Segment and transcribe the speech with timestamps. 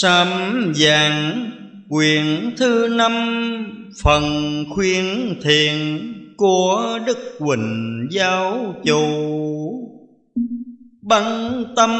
[0.00, 0.28] Sám
[0.74, 1.50] giảng
[1.88, 3.12] quyển thứ năm,
[4.02, 4.24] Phần
[4.74, 5.98] khuyên thiện
[6.36, 9.02] của Đức Quỳnh Giáo Chủ.
[11.02, 11.90] Băng tâm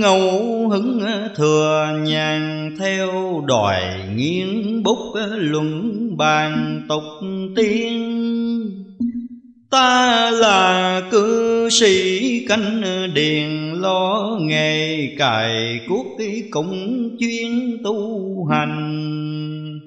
[0.00, 1.02] ngẫu hứng
[1.36, 3.10] thừa nhàn Theo
[3.46, 3.82] đòi
[4.16, 7.04] nghiến bút luận bàn tục
[7.56, 8.09] tiên.
[9.70, 12.82] Ta là cư sĩ canh
[13.14, 16.06] điền, lo nghề cài cuốc
[16.50, 19.80] cũng chuyên tu hành.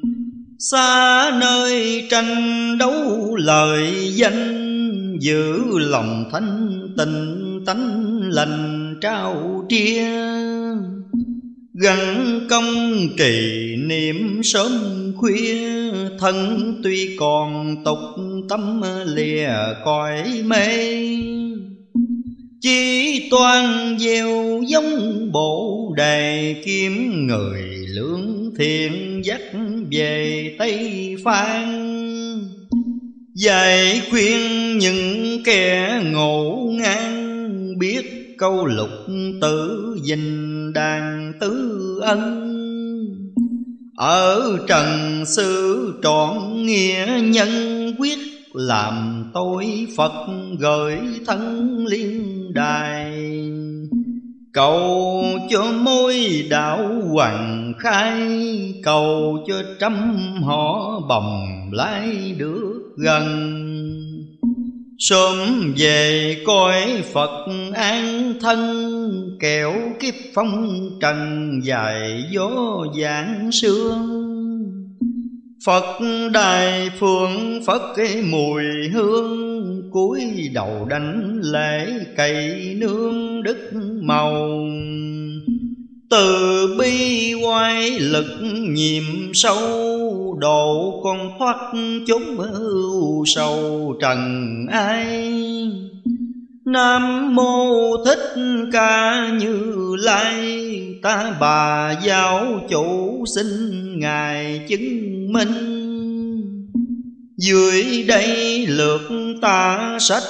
[0.59, 10.07] Xa nơi tranh đấu lời danh, giữ lòng thanh tình tánh lành trao tria
[11.73, 14.71] gắn công trì niệm sớm
[15.15, 15.67] khuya,
[16.19, 17.97] thân tuy còn tục
[18.49, 19.49] tâm lìa
[19.85, 20.67] cõi mê.
[22.61, 29.41] Chỉ toàn gieo giống bộ đề kiếm người lương thiện dắt
[29.91, 31.89] về tây phan.
[33.35, 38.89] Dạy khuyên những kẻ ngộ ngang, biết câu lục
[39.41, 42.49] tử dình đàn tứ ân.
[43.97, 47.49] Ở trần sư trọn nghĩa nhân
[47.97, 48.17] quyết,
[48.53, 50.27] làm tôi Phật
[50.59, 53.11] gửi thân liên đài.
[54.53, 58.43] Cầu cho môi đạo hoàng khai,
[58.83, 59.93] Cầu cho trăm
[60.43, 63.59] họ bồng lái được gần.
[65.09, 72.51] Sớm về coi Phật an thân, Kẻo kiếp phong trần dài gió
[73.01, 74.23] giảng sương.
[75.65, 75.99] Phật
[76.33, 80.21] đài phương, Phật cái mùi hương, cúi
[80.53, 83.71] đầu đánh lễ cày nương đức
[84.01, 84.49] màu.
[86.09, 88.39] Từ bi oai lực
[88.69, 89.03] nhiệm
[89.33, 90.02] sâu
[90.39, 91.57] độ con thoát
[92.07, 95.33] chúng ưu sầu trần ai.
[96.65, 97.71] Nam mô
[98.05, 98.35] thích
[98.71, 100.63] ca như lai,
[101.03, 103.47] Ta bà giáo chủ xin
[103.99, 105.83] Ngài chứng minh.
[107.37, 109.01] Dưới đây lượt
[109.41, 110.23] ta sách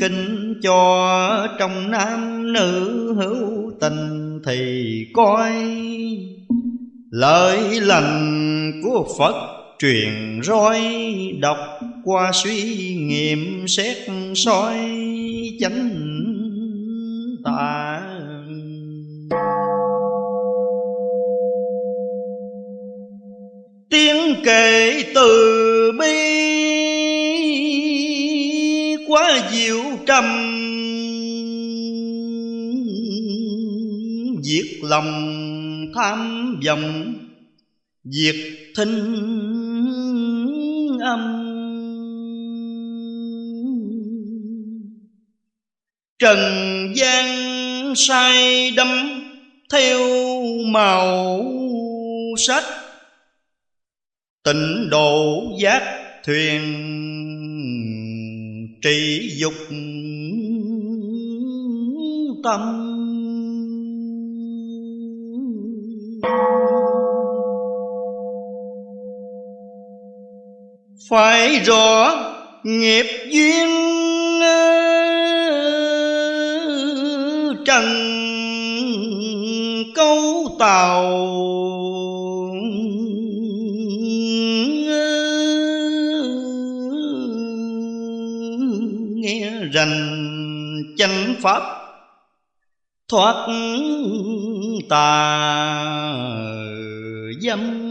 [0.00, 5.52] kinh cho Trong nam nữ hữu tình thì coi.
[7.10, 9.62] Lời lành của Phật.
[9.78, 10.80] Truyền roi,
[11.40, 11.58] Đọc
[12.04, 13.96] qua suy nghiệm, xét
[14.34, 14.78] soi
[15.60, 15.90] chánh
[17.44, 18.02] tà
[23.90, 26.16] tiếng kể từ bi,
[29.08, 30.24] quá diệu trầm.
[34.42, 35.12] Diệt lòng
[35.94, 37.14] tham vọng
[38.10, 38.36] diệt
[38.76, 38.98] thinh
[41.00, 41.42] âm.
[46.18, 46.38] Trần
[46.96, 47.26] gian
[47.96, 48.88] say đắm
[49.72, 49.98] theo
[50.72, 51.44] màu
[52.38, 52.64] sách
[54.44, 55.82] Tịnh độ giác
[56.24, 56.62] thuyền
[58.82, 59.54] trị dục
[62.42, 62.60] tâm.
[71.08, 72.14] Phải rõ
[72.62, 73.68] nghiệp duyên
[74.40, 74.74] ờ,
[77.66, 77.84] trần
[79.94, 81.04] câu tàu
[84.88, 85.06] ờ,
[89.14, 90.18] nghe rành
[90.96, 91.62] chánh pháp
[93.08, 93.46] thoát
[94.88, 95.46] tà
[97.40, 97.85] dâm.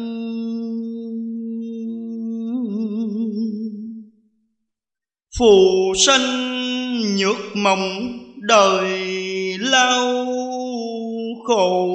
[5.37, 6.21] Phù sanh
[7.17, 8.87] nhược mộng đời
[9.59, 10.25] lao
[11.43, 11.87] khổ.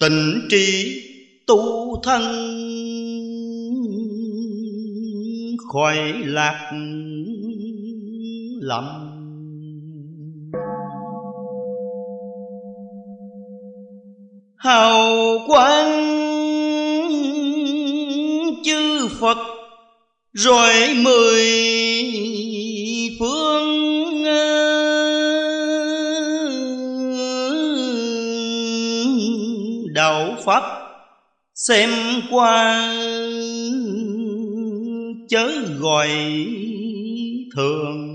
[0.00, 1.00] Tình trí
[1.46, 1.62] tu
[2.02, 2.22] thân
[5.72, 6.70] khỏi lạc
[8.60, 8.84] lầm
[14.56, 15.14] hào
[15.46, 16.14] quang
[18.64, 19.53] chư phật
[20.34, 21.44] rồi mười
[23.18, 24.54] phương ờ,
[29.94, 30.62] đạo pháp
[31.54, 31.90] xem
[32.30, 32.94] qua
[35.28, 35.48] chớ
[35.78, 36.08] gọi
[37.56, 38.10] thường.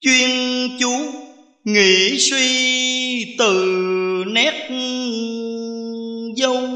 [0.00, 0.30] Chuyên
[0.80, 0.92] chú
[1.64, 3.64] nghĩ suy từ
[4.26, 4.68] nét
[6.36, 6.67] dâu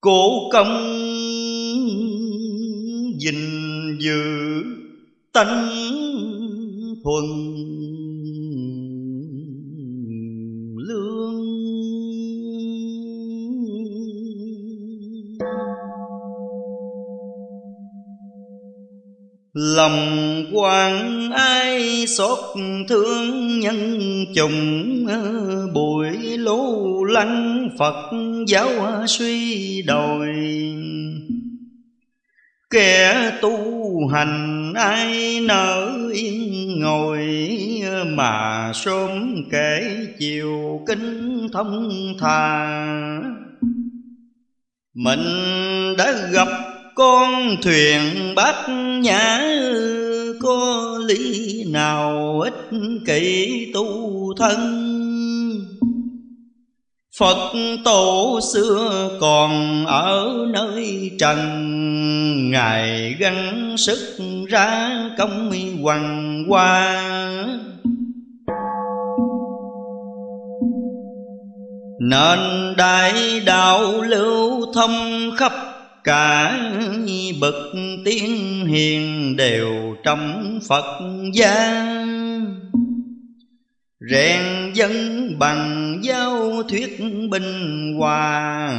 [0.00, 0.94] cổ công
[3.18, 3.34] gìn
[4.00, 4.22] giữ
[5.32, 5.68] tánh
[7.04, 7.24] thuần
[19.58, 22.38] lòng quan ai xót
[22.88, 24.00] thương nhân
[24.34, 28.10] chồng ờ, bụi lũ lăng phật
[28.46, 28.70] giáo
[29.06, 30.34] suy đồi.
[32.70, 37.26] Kẻ tu hành ai nỡ yên ngồi
[37.84, 41.88] ờ, mà sớm kể chiều kinh thông
[42.20, 42.68] thà.
[44.94, 45.24] Mình
[45.98, 46.48] đã gặp
[46.98, 48.68] con thuyền bát
[49.02, 49.40] nhã
[50.42, 54.58] có lý nào ích kỷ tu thân?
[57.18, 57.52] Phật
[57.84, 61.40] tổ xưa còn ở nơi trần,
[62.50, 64.18] Ngài gắng sức
[64.48, 65.52] ra công
[65.82, 67.04] hoàng hoa.
[72.00, 72.38] Nên
[72.76, 75.52] đại đạo lưu thông khắp
[76.04, 76.58] cả
[77.40, 77.54] bậc
[78.04, 78.26] tiên
[78.66, 81.00] hiền đều trong Phật
[81.34, 81.84] gia.
[84.10, 84.92] Rèn dân
[85.38, 87.00] bằng giao thuyết
[87.30, 88.72] bình hòa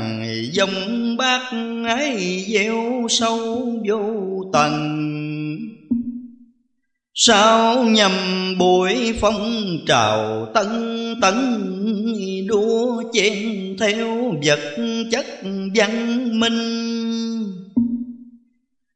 [0.51, 1.51] dòng bác
[1.88, 4.04] ấy gieo sâu vô
[4.54, 5.10] tầng
[7.13, 8.12] sao nhầm
[8.60, 10.68] buổi phong trào tân
[11.21, 11.36] tấn
[13.14, 13.34] chuyện
[13.78, 14.60] chen theo vật
[15.12, 15.26] chất
[15.76, 16.90] văn minh.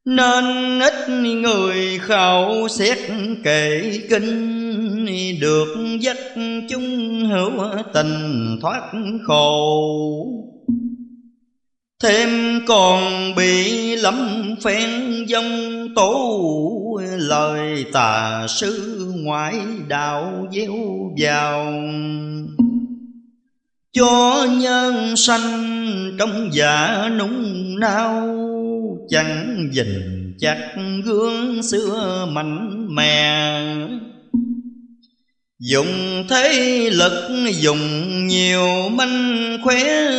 [0.04, 0.44] Nên
[0.80, 2.98] ít người khảo xét
[3.44, 4.54] kệ kinh,
[5.40, 6.16] được dắt
[6.68, 7.52] chúng hữu
[7.94, 8.92] tình thoát
[9.26, 10.26] khổ.
[12.02, 13.00] Thêm còn
[13.36, 14.90] bị lắm phen
[15.28, 19.54] dông tố, lời tà sư ngoại
[19.88, 20.74] đạo gieo
[21.20, 21.72] vào
[23.94, 28.36] cho nhân sanh trong dạ nung nao,
[29.08, 33.60] chẳng dình chặt gương xưa mạnh mẽ.
[35.60, 36.52] Dùng thế
[36.92, 37.78] lực dùng
[38.26, 40.10] nhiều manh khóe,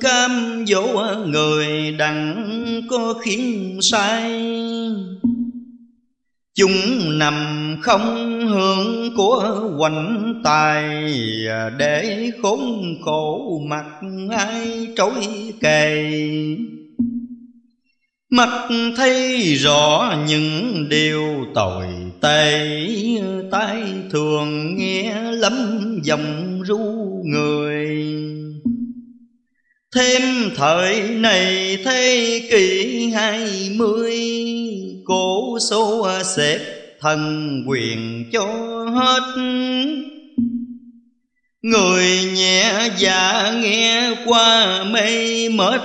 [0.00, 2.34] Cam dỗ người đặng
[2.90, 4.32] có khiến sai.
[6.58, 11.04] Chúng nằm không hưởng của hoành tài,
[11.78, 13.86] Để khốn khổ mặt
[14.38, 16.12] ai trối kề.
[18.30, 21.86] Mắt thấy rõ những điều tội
[22.20, 22.68] tệ,
[23.50, 25.52] Tai thường nghe lắm
[26.02, 27.88] dòng ru người.
[29.94, 34.20] Thêm thời này thế kỷ hai mươi,
[35.04, 36.58] Cổ số xếp
[37.00, 38.46] thần quyền cho
[38.94, 39.22] hết.
[41.62, 45.80] Người nhẹ dạ nghe qua mê mệt,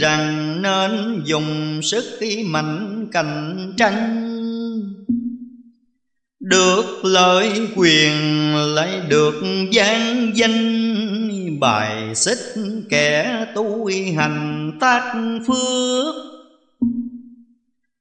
[0.00, 4.29] Rằng nên dùng sức mạnh cạnh tranh.
[6.40, 8.12] Được lợi quyền
[8.74, 9.34] lại được
[9.70, 10.76] gian danh.
[11.60, 12.38] Bài xích
[12.88, 15.14] kẻ tu hành tác
[15.46, 16.14] phước.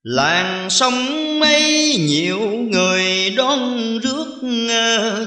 [0.03, 2.39] Làng sông mấy nhiều
[2.71, 4.27] người đón rước,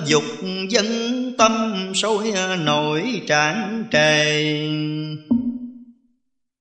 [0.06, 0.24] Dục
[0.68, 0.86] dân
[1.38, 2.32] tâm sôi
[2.64, 4.44] nổi tràn trề.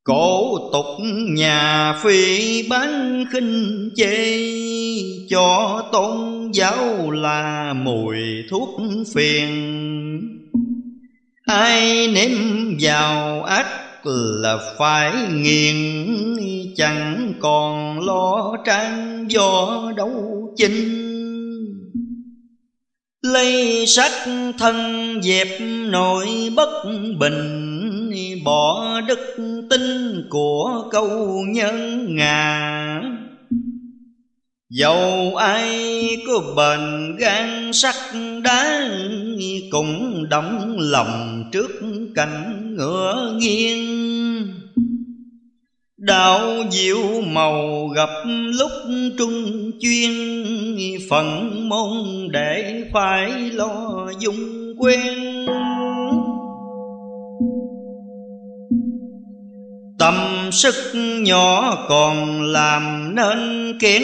[0.04, 0.86] Cổ tục
[1.30, 4.38] nhà phi bán khinh chê,
[5.30, 8.18] Cho tôn giáo là mùi
[8.50, 8.70] thuốc
[9.14, 10.40] phiền.
[11.46, 12.32] Ai nếm
[12.80, 13.68] vào ác
[14.06, 16.18] là phải nghiền,
[16.76, 21.08] Chẳng còn lo trang do đấu chinh.
[23.22, 24.28] Lấy sách
[24.60, 24.76] thân
[25.22, 26.84] dẹp nội bất
[27.20, 27.71] bình
[28.46, 29.38] Bỏ đức
[29.70, 29.82] tin
[30.30, 33.02] của câu nhân ngà
[34.70, 37.96] Dầu ai có bền gan sắt
[38.44, 38.90] đá
[39.72, 41.72] Cũng đóng lòng trước
[42.16, 43.92] cảnh ngựa nghiêng.
[45.98, 48.10] Đạo diệu màu gặp
[48.60, 48.72] lúc
[49.18, 50.12] trung chuyên
[51.10, 55.32] Phận môn để phải lo dung quen
[60.02, 60.76] Tâm sức
[61.22, 64.04] nhỏ còn làm nên kén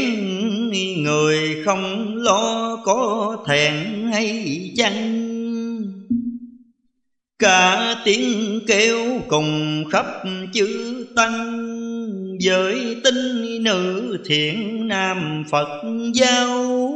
[0.97, 5.23] Người không lo có thẹn hay chăng?
[7.39, 10.05] Cả tiếng kêu cùng khắp
[10.53, 11.61] chữ tăng
[12.45, 15.81] Với tinh nữ thiện nam Phật
[16.13, 16.89] giáo.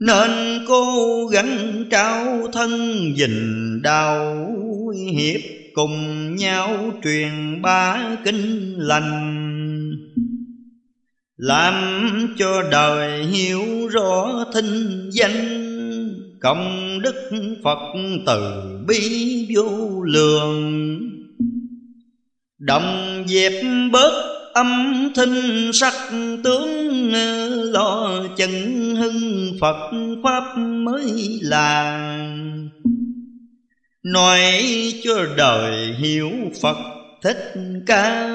[0.00, 0.30] Nên
[0.68, 2.70] cố gắng trao thân
[3.16, 4.46] dình đau
[5.12, 5.40] hiệp
[5.76, 9.92] Cùng nhau truyền bá kinh lành,
[11.36, 11.74] Làm
[12.38, 15.62] cho đời hiểu rõ thinh danh
[16.40, 17.30] công đức
[17.64, 17.78] phật
[18.26, 21.00] từ bi vô lượng.
[22.58, 24.12] Đồng dẹp bớt
[24.54, 25.94] âm thinh sắc
[26.44, 27.12] tướng,
[27.72, 28.50] lo chân
[28.96, 29.90] hưng phật
[30.22, 32.08] pháp mới là
[34.12, 34.52] nói
[35.04, 36.30] cho đời hiểu
[36.62, 36.76] phật,
[37.22, 37.54] thích
[37.86, 38.28] ca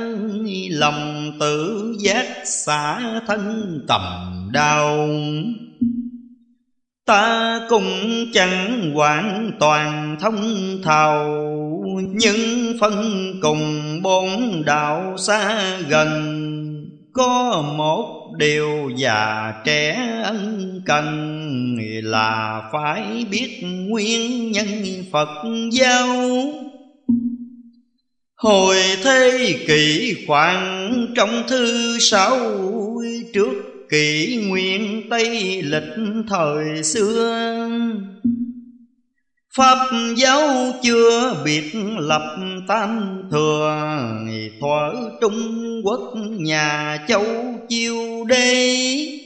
[0.71, 4.01] lòng tự giác xả thân tầm
[4.53, 5.07] đau.
[7.05, 7.91] Ta cũng
[8.33, 10.41] chẳng hoàn toàn thông
[10.83, 11.41] thầu
[12.13, 13.03] Nhưng phân
[13.41, 16.37] cùng bốn đạo xa gần.
[17.13, 24.67] Có một đều già trẻ ân cần Là phải biết nguyên nhân
[25.11, 26.07] Phật giáo.
[28.35, 32.38] Hồi thế kỷ khoảng trong thư sáu
[33.33, 33.53] trước
[33.89, 35.93] kỷ nguyên tây lịch
[36.29, 37.69] thời xưa
[39.55, 43.91] Pháp giáo chưa biệt lập tam thừa
[44.62, 47.25] Thuở Trung Quốc nhà châu
[47.70, 49.20] chiêu đây,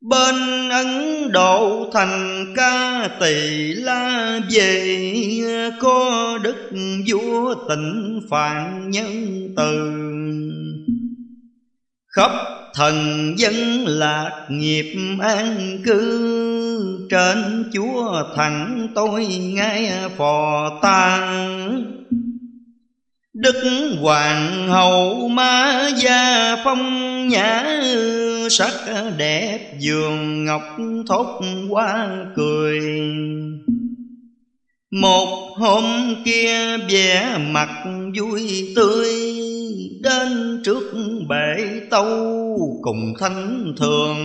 [0.00, 0.88] Bên Ấn
[1.32, 3.34] Độ thành ca tỳ
[3.72, 5.10] la về
[5.80, 6.70] Có đức
[7.08, 9.92] vua tịnh phạn nhân từ
[12.16, 12.30] khắp
[12.74, 12.94] thần
[13.36, 13.54] dân
[13.86, 17.08] lạc nghiệp an cư.
[17.10, 21.84] Trên chúa thẳng tôi ngay phò tang.
[23.34, 23.64] Đức
[24.00, 27.80] hoàng hậu ma gia phong nhã
[28.50, 28.72] sắc
[29.16, 30.62] đẹp giường ngọc
[31.08, 32.80] thốt qua cười
[35.00, 35.84] một hôm
[36.24, 37.68] kia vẻ mặt
[38.18, 39.08] vui tươi,
[40.02, 40.82] Đến trước
[41.28, 42.08] bể tâu
[42.82, 44.16] cùng thánh thường.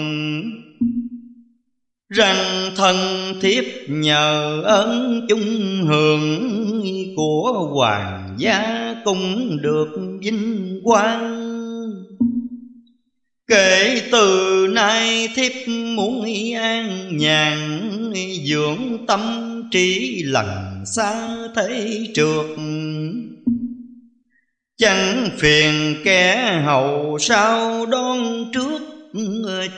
[2.09, 2.95] Rằng thần
[3.41, 6.51] thiếp nhờ ơn chung hưởng
[7.15, 9.87] Của hoàng gia cũng được
[10.21, 11.50] vinh quang.
[13.51, 17.87] Kể từ nay thiếp muốn an nhàn,
[18.45, 19.21] Dưỡng tâm
[19.71, 20.47] trí lần
[20.85, 22.45] xa thế trượt
[24.77, 28.81] Chẳng phiền kẻ hậu sau đón trước,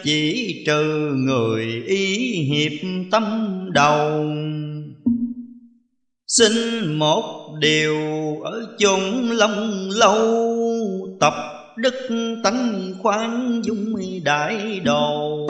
[0.04, 2.72] Chỉ trừ người ý hiệp
[3.12, 3.24] tâm
[3.74, 4.26] đầu.
[6.28, 6.54] Xin
[7.00, 7.98] một điều
[8.44, 10.48] ở chung lòng lâu,
[11.20, 11.34] Tập
[11.78, 12.10] đức
[12.44, 15.48] tánh khoan dung đại đầu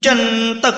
[0.00, 0.74] tranh tất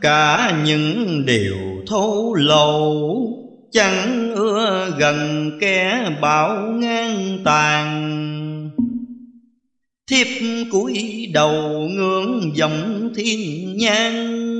[0.00, 3.30] cả những điều thô lậu
[3.72, 8.70] chẳng ưa gần kẻ bảo ngang tàn.
[10.10, 10.26] Thiếp
[10.70, 14.54] cúi đầu ngưỡng dòng thiên nhang,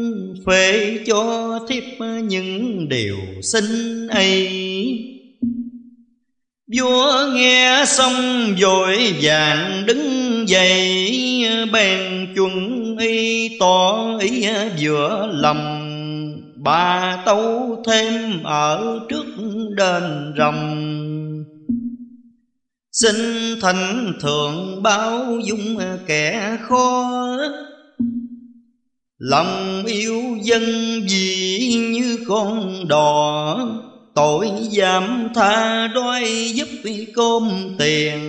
[0.47, 1.85] phê cho thiếp
[2.29, 4.49] những điều xinh ấy.
[6.73, 11.11] Vua nghe xong vội vàng đứng dậy,
[11.73, 14.47] Bèn chuẩn y tỏ ý
[14.81, 15.81] vừa lòng
[16.57, 19.27] Bà tấu thêm ở trước
[19.77, 20.95] đền rồng
[22.93, 23.17] Xin
[23.61, 27.11] thành thượng báo dung kẻ khó.
[29.19, 30.63] Lòng yêu dân
[31.09, 31.59] vì
[31.93, 33.84] như con đò
[34.15, 36.69] Tội giảm tha đói giúp
[37.15, 38.21] cơm tiền.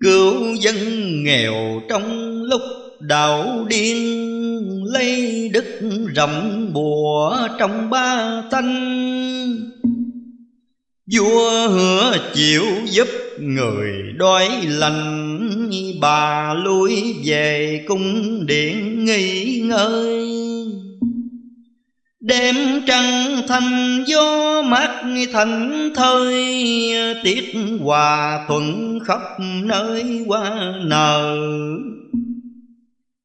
[0.00, 0.76] Cứu dân
[1.24, 2.60] nghèo trong lúc
[3.00, 5.80] đạo điên, Lấy đức
[6.14, 9.70] rộng bùa trong ba thanh.
[11.12, 13.08] Vua hứa chịu giúp
[13.38, 15.70] người đói lành,
[16.00, 20.28] Bà lui về cung điện nghỉ ngơi.
[22.28, 22.56] Đêm
[22.86, 26.34] trăng thanh, gió mát thành thơi,
[27.24, 29.20] Tiết hòa thuận khắp
[29.64, 30.50] nơi qua
[30.84, 31.36] nở.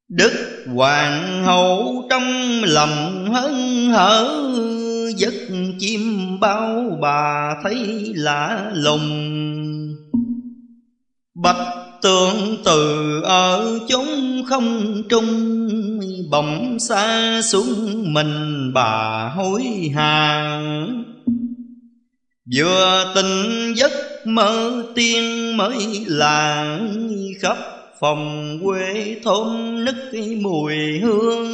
[0.08, 2.24] Đức hoàng hậu trong
[2.64, 3.54] lòng hân
[3.90, 4.28] hở,
[5.16, 5.34] Giấc
[5.78, 6.00] chim
[6.40, 9.10] bao bà thấy lạ lùng.
[11.34, 15.28] Bạch Tương từ ở chúng không trung,
[16.30, 19.62] Bỗng xa xuống mình bà hối
[19.94, 20.60] hà
[22.56, 23.92] Vừa tình giấc
[24.24, 26.78] mơ tiên mới là
[27.40, 27.56] Khắp
[28.00, 29.96] phòng quê thôn nức
[30.42, 31.46] mùi hương.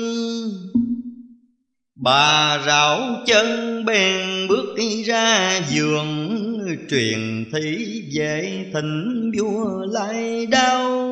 [1.96, 4.76] Bà rảo chân bèn bước
[5.06, 6.49] ra giường
[6.90, 11.06] Truyền thị về thỉnh vua lại đau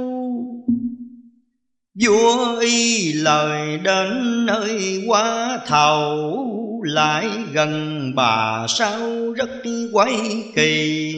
[2.04, 6.44] Vua y lời đến nơi quá thầu
[6.84, 9.50] Lại gần bà sao rất
[9.92, 11.14] quái kỳ.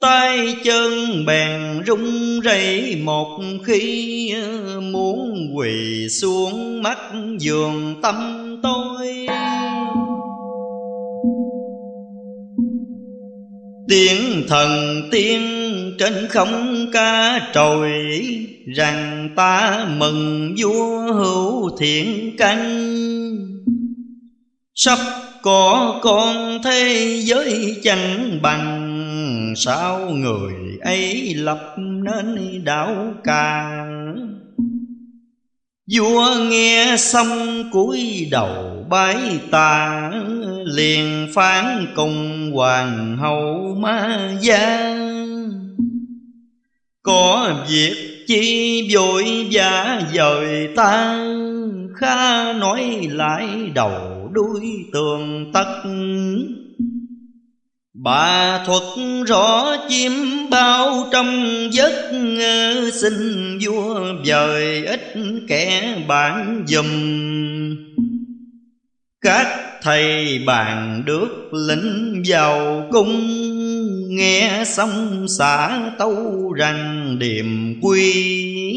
[0.00, 4.34] Tay chân bèn rung rẩy một khi,
[4.82, 6.98] muốn quỳ xuống mắt
[7.38, 8.16] giường tâm
[8.62, 9.26] tôi.
[13.92, 15.40] Tiếng thần tiên
[15.98, 17.92] trên không ca trồi,
[18.76, 22.58] rằng ta mừng vua hữu thiện căn.
[24.74, 24.98] Sắp
[25.42, 33.84] có con thế giới chẳng bằng, sao người ấy lập nên đạo ca
[35.90, 39.16] vua nghe xong cúi đầu bái
[39.50, 40.10] tạ,
[40.64, 44.96] liền phán cùng hoàng hậu ma gia.
[47.02, 51.24] Có việc chi vội vã dời ta,
[51.96, 55.82] kha nói lại đầu đuôi tường tất
[57.94, 58.82] Bà thuật
[59.26, 60.12] rõ chim
[60.50, 62.10] bao trong giấc
[62.92, 63.14] Xin
[63.62, 65.14] vua vời ít
[65.48, 66.86] kẻ bạn dùm.
[69.20, 69.46] Các
[69.82, 73.20] thầy bạn được lĩnh vào cung,
[74.08, 78.71] Nghe xong xả tâu rằng điềm quy.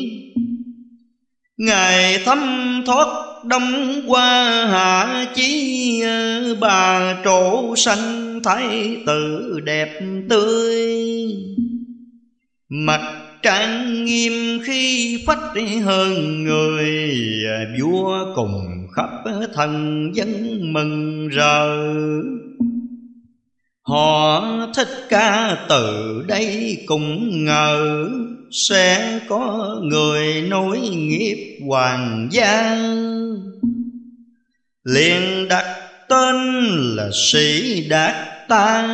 [1.57, 2.39] Ngài thấm
[2.85, 3.07] thoát
[3.45, 10.75] đông qua hạ chí ờ, Bà trổ sanh thái tử đẹp tươi.
[12.69, 13.01] Mặt
[13.43, 15.53] trang nghiêm khi phách
[15.85, 17.11] hơn người
[17.47, 19.09] ờ, Vua cùng khắp
[19.53, 21.67] thần dân mừng rỡ.
[23.87, 24.45] Họ
[24.75, 28.09] thích ca từ đây cũng ngờ,
[28.51, 32.77] Sẽ có người nối nghiệp hoàng gia.
[34.83, 35.65] Liền đặt
[36.09, 36.35] tên
[36.95, 38.15] là sĩ đạt
[38.47, 38.87] ta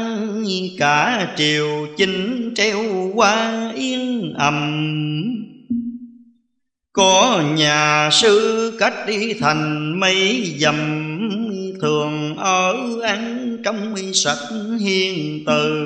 [0.78, 4.88] cả triều chính treo qua yên ầm.
[6.94, 10.78] Có nhà sư cách đi thành mấy dầm,
[11.82, 14.50] thường ở ăn trong sạch
[14.80, 15.86] hiền từ.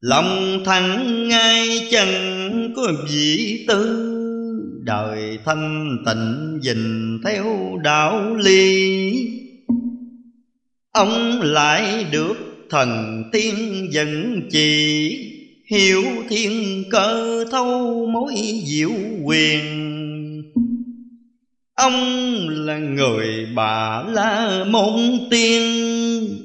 [0.00, 2.08] Lòng thẳng ngay chân
[2.76, 4.14] có vị tư,
[4.84, 9.12] đời thanh tịnh dình theo đạo ly
[10.98, 12.36] ông lại được
[12.70, 15.16] thần tiên dẫn chỉ,
[15.70, 18.34] hiểu thiên cơ thâu mối
[18.66, 18.90] diệu
[19.24, 19.97] quyền
[21.78, 25.62] ông là người bà la môn tiên,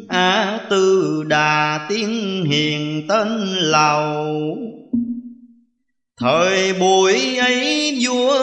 [0.10, 4.58] a tư đà tiên hiền tên lầu.
[6.20, 8.36] Thời buổi ấy vua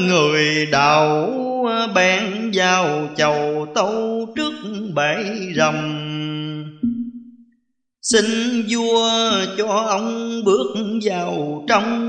[0.00, 1.32] người đầu
[1.94, 4.52] bèn vào chầu tâu trước
[4.94, 5.24] bể
[5.56, 5.74] rầm
[8.02, 8.24] Xin
[8.70, 9.10] vua
[9.58, 12.08] cho ông bước vào trong,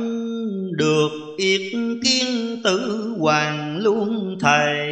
[0.78, 1.62] Được yết
[2.04, 4.90] kiến tử hoàng luôn thầy.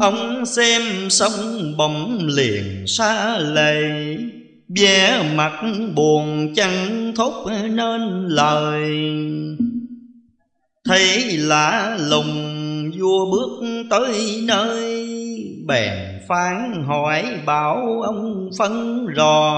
[0.00, 4.16] Ông xem xong bỗng liền xa lầy,
[4.76, 5.52] vẻ mặt
[5.94, 8.90] buồn chẳng thốt nên lời.
[10.84, 15.06] Thấy lạ lùng vua bước tới nơi,
[15.66, 15.92] bèn
[16.28, 19.54] phán hỏi bảo ông phân rò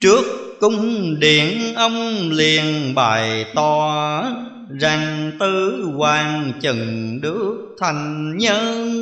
[0.00, 4.24] trước cung điện, ông liền bày to
[4.80, 8.92] rằng tứ hoàng chừng được thành nhân.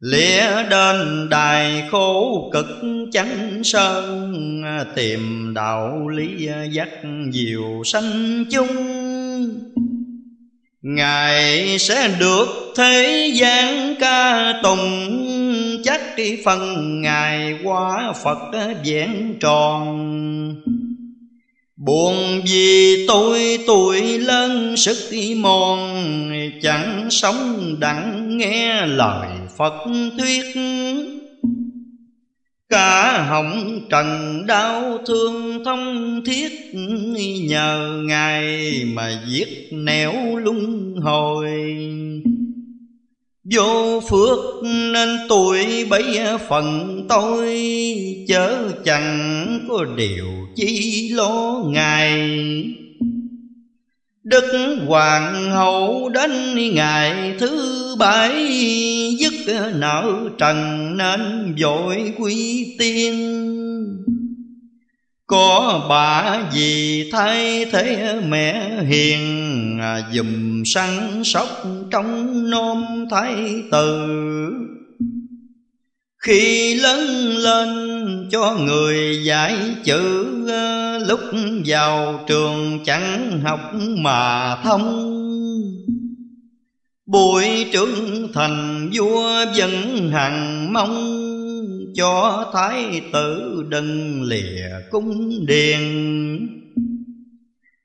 [0.00, 2.66] Lĩa đến đài khổ cực
[3.12, 4.62] chánh sơn,
[4.94, 6.88] tìm đạo lý dắt
[7.32, 8.68] diệu sanh chung.
[10.82, 12.46] Ngài sẽ được
[12.76, 15.18] thế gian ca tùng
[15.84, 16.00] chắc
[16.44, 18.38] phần ngài qua phật
[18.84, 20.62] vẹn tròn.
[21.76, 24.96] Buồn vì tôi, tuổi lớn, sức
[25.34, 26.02] mòn,
[26.62, 29.74] Chẳng sống đặng nghe lời Phật
[30.18, 30.44] thuyết.
[32.68, 36.52] Cả hồng trần đau thương thông thiết,
[37.48, 41.50] Nhờ Ngài mà giết nẻo luân hồi.
[43.52, 47.56] Vô phước nên tuổi bấy phần tôi,
[48.28, 52.40] Chớ chẳng có điều chi lo ngài
[54.24, 56.30] Đức Hoàng hậu đến
[56.74, 58.32] ngày thứ bảy
[59.18, 63.42] Dứt nợ trần nên vội quy tiên.
[65.32, 71.48] Có bà gì thay thế mẹ hiền à, Dùm săn sóc
[71.90, 74.08] trong nôm thái tử.
[76.18, 77.00] Khi lớn
[77.36, 77.68] lên
[78.32, 81.20] cho người dạy chữ à, Lúc
[81.66, 83.60] vào trường chẳng học
[83.98, 85.08] mà thông.
[87.06, 91.21] Buổi trưởng thành vua vẫn hằng mong
[91.94, 96.48] cho thái tử đừng lìa cung điện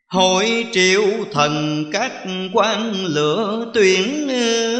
[0.08, 2.12] Hội triệu thần các
[2.54, 4.28] quan lựa tuyển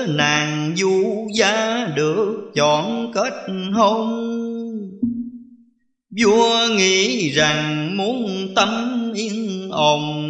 [0.08, 3.34] Nàng du gia được chọn kết
[3.74, 4.10] hôn.
[6.22, 8.70] Vua nghĩ rằng muốn tâm
[9.16, 10.24] yên ổn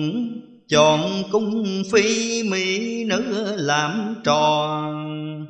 [0.70, 5.46] Chọn cung phi mỹ nữ làm tròn,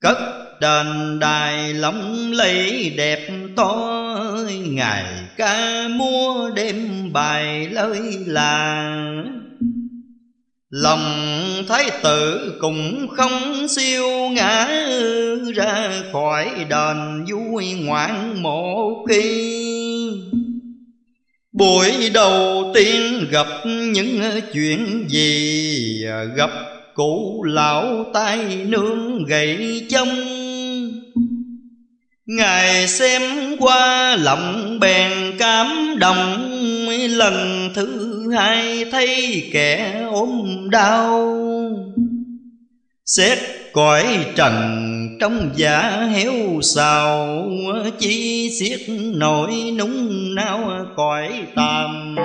[0.00, 0.16] Cất
[0.60, 3.96] đền đài lộng lẫy đẹp to
[4.66, 5.04] Ngày
[5.36, 8.94] ca múa đêm bài lời là.
[10.70, 11.04] Lòng
[11.68, 14.66] thái tử cũng không siêu ngã
[15.54, 20.12] Ra khỏi đền vui ngoạn một khi.
[21.52, 24.20] Buổi đầu tiên gặp những
[24.52, 26.04] chuyện gì,
[26.36, 26.50] Gặp
[26.94, 30.08] cụ lão tay nương gậy chông
[32.26, 33.22] Ngài xem
[33.58, 36.46] qua lòng bèn cảm động.
[37.08, 41.36] Lần thứ hai thấy kẻ ốm đau.
[43.06, 43.38] Xét
[43.72, 44.54] cõi trần
[45.20, 47.44] trong giả héo xào,
[47.98, 48.80] Chi xiết
[49.14, 52.16] nổi núng nao cõi tàm.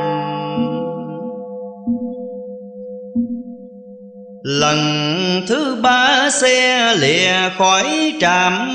[4.48, 4.80] Lần
[5.48, 8.70] thứ ba xe lìa khỏi trạm,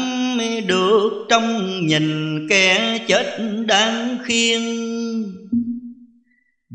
[0.67, 4.63] Được trong nhìn kẻ chết đang khiêng.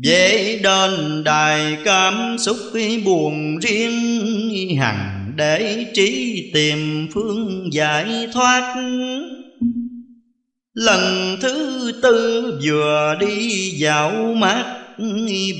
[0.04, 2.56] Về đền đài cảm xúc
[3.04, 8.74] buồn riêng, Hằng để trí tìm phương giải thoát.
[10.74, 14.85] Lần thứ tư vừa đi dạo mát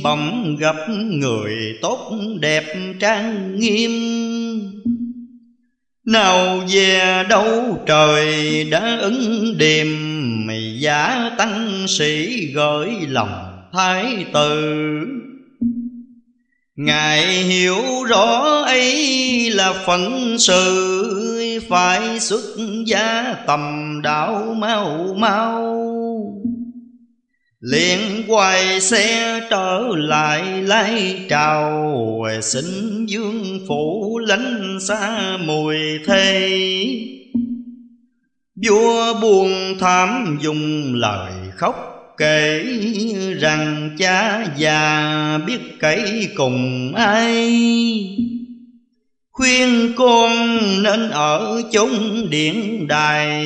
[0.02, 0.76] bỗng gặp
[1.10, 2.64] người tốt đẹp
[3.00, 3.92] trang nghiêm.
[6.06, 9.86] Nào về đâu trời đã ứng điềm
[10.46, 15.06] mày giả tăng sĩ gửi lòng thái tử.
[16.76, 22.42] Ngài hiểu rõ ấy là phận sự, Phải xuất
[22.86, 26.05] gia tầm đạo mau mau
[27.66, 32.64] liền quay xe trở lại lấy trào xin
[33.06, 35.76] dương phủ lánh xa mùi
[36.06, 36.58] thê.
[38.66, 41.74] Vua buồn thảm dùng lời khóc
[42.18, 42.64] kể
[43.40, 48.35] rằng cha già biết cậy cùng ai.
[49.36, 50.32] Khuyên con
[50.82, 51.90] nên ở chốn
[52.30, 53.44] điện đài,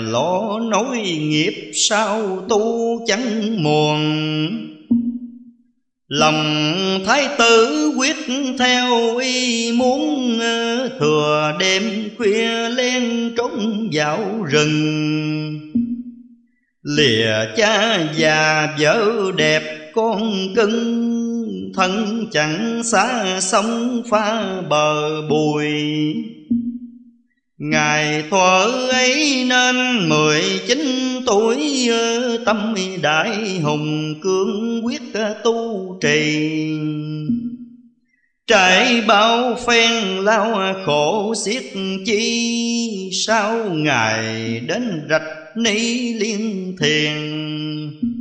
[0.00, 4.00] lỗ nối nghiệp sao tu chẳng muộn.
[6.08, 6.44] Lòng
[7.06, 8.16] thái tử quyết
[8.58, 10.38] theo ý muốn,
[11.00, 15.60] Thừa đêm khuya lên trốn vào rừng.
[16.82, 20.99] Lìa cha già vợ đẹp con cưng
[21.80, 25.72] thân chẳng xa sông pha bờ bùi.
[27.58, 30.80] Ngài thuở ấy nên mười chín
[31.26, 31.88] tuổi,
[32.46, 35.02] Tâm đại hùng cương quyết
[35.44, 36.78] tu trì.
[38.46, 41.62] Trải bao phen lao khổ xiết
[42.06, 48.19] chi, Sao Ngài đến rạch ni liên thiền?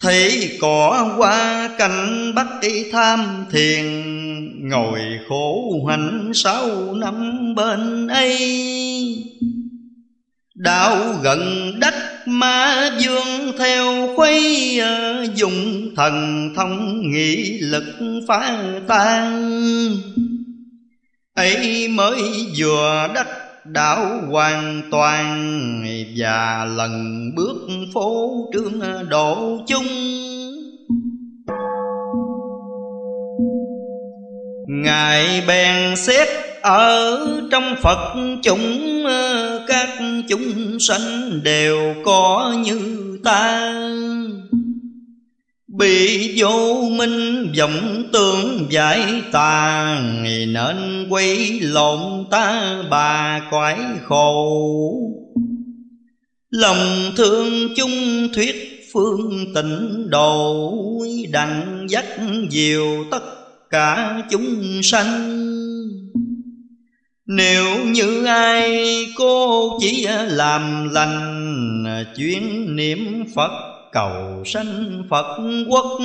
[0.00, 3.84] Thấy cỏ qua cành bắt y tham thiền,
[4.68, 8.38] Ngồi khổ hạnh sáu năm bên ấy.
[10.54, 11.94] Đạo gần đất
[12.26, 17.84] ma dương theo khuấy ờ, Dùng thần thông nghị lực
[18.28, 19.52] phá tan.
[21.34, 22.22] Ấy mới
[22.56, 25.82] vừa đắc đảo hoàn toàn,
[26.16, 27.56] và lần bước
[27.94, 29.86] phố trương độ chung.
[34.68, 36.28] Ngài bèn xét
[36.62, 37.18] ở
[37.50, 39.04] trong phật chúng
[39.68, 39.88] các
[40.28, 42.78] chúng sanh đều có như
[43.24, 43.72] ta.
[45.78, 50.00] Bị vô minh vọng tưởng giải tà
[50.48, 54.92] Nên quay lộn ta bà quái khổ.
[56.50, 60.72] Lòng thương chung thuyết phương tịnh độ
[61.30, 62.04] Đặng dắt
[62.50, 63.22] diệu tất
[63.70, 65.32] cả chúng sanh.
[67.26, 68.86] Nếu như ai
[69.16, 76.00] cô chỉ làm lành Chuyên niệm Phật cầu sanh Phật quốc.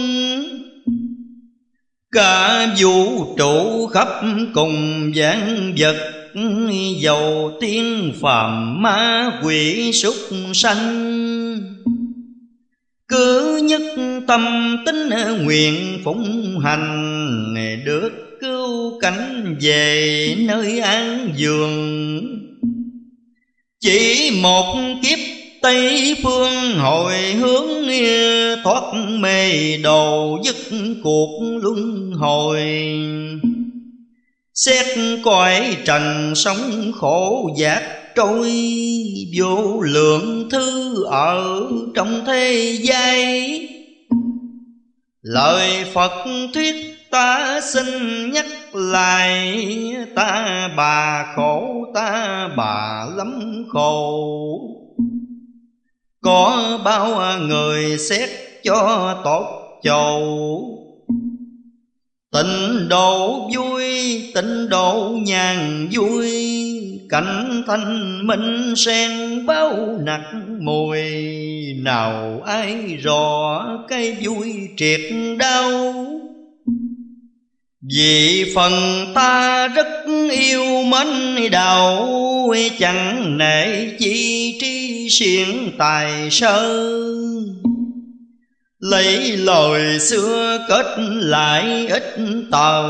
[2.11, 4.07] Cả vũ trụ khắp
[4.53, 5.95] cùng vạn vật
[6.99, 10.15] Dầu tiên phàm ma quỷ súc
[10.53, 11.17] sanh.
[13.07, 13.81] Cứ nhất
[14.27, 15.09] tâm tính
[15.43, 22.21] nguyện phụng hành, Được cứu cánh về nơi an giường.
[23.79, 27.81] Chỉ một kiếp Tây phương hồi hướng
[28.63, 30.55] thoát mê đầu dứt
[31.03, 32.61] cuộc luân hồi.
[34.53, 34.85] Xét
[35.23, 37.83] cõi trần sống khổ giác
[38.15, 38.51] trôi,
[39.37, 41.61] Vô lượng thư ở
[41.95, 43.41] trong thế gian.
[45.21, 46.75] Lời Phật thuyết
[47.11, 47.85] ta xin
[48.31, 49.57] nhắc lại,
[50.15, 54.80] Ta bà khổ, ta bà lắm khổ
[56.21, 58.29] có bao người xét
[58.63, 60.77] cho tốt chầu.
[62.33, 63.83] Tịnh độ vui,
[64.35, 66.31] tịnh độ nhàn vui
[67.09, 70.21] Cảnh thanh minh sen bao nặc
[70.59, 71.01] mùi.
[71.81, 75.01] Nào ai rõ cái vui triệt
[75.39, 75.95] đau?
[77.93, 78.73] Vì phần
[79.15, 82.07] ta rất yêu mến đạo
[82.79, 84.80] Chẳng nể chi tri
[85.11, 86.85] siêng tài sơ.
[88.79, 92.15] Lấy lời xưa kết lại ít
[92.51, 92.83] tờ,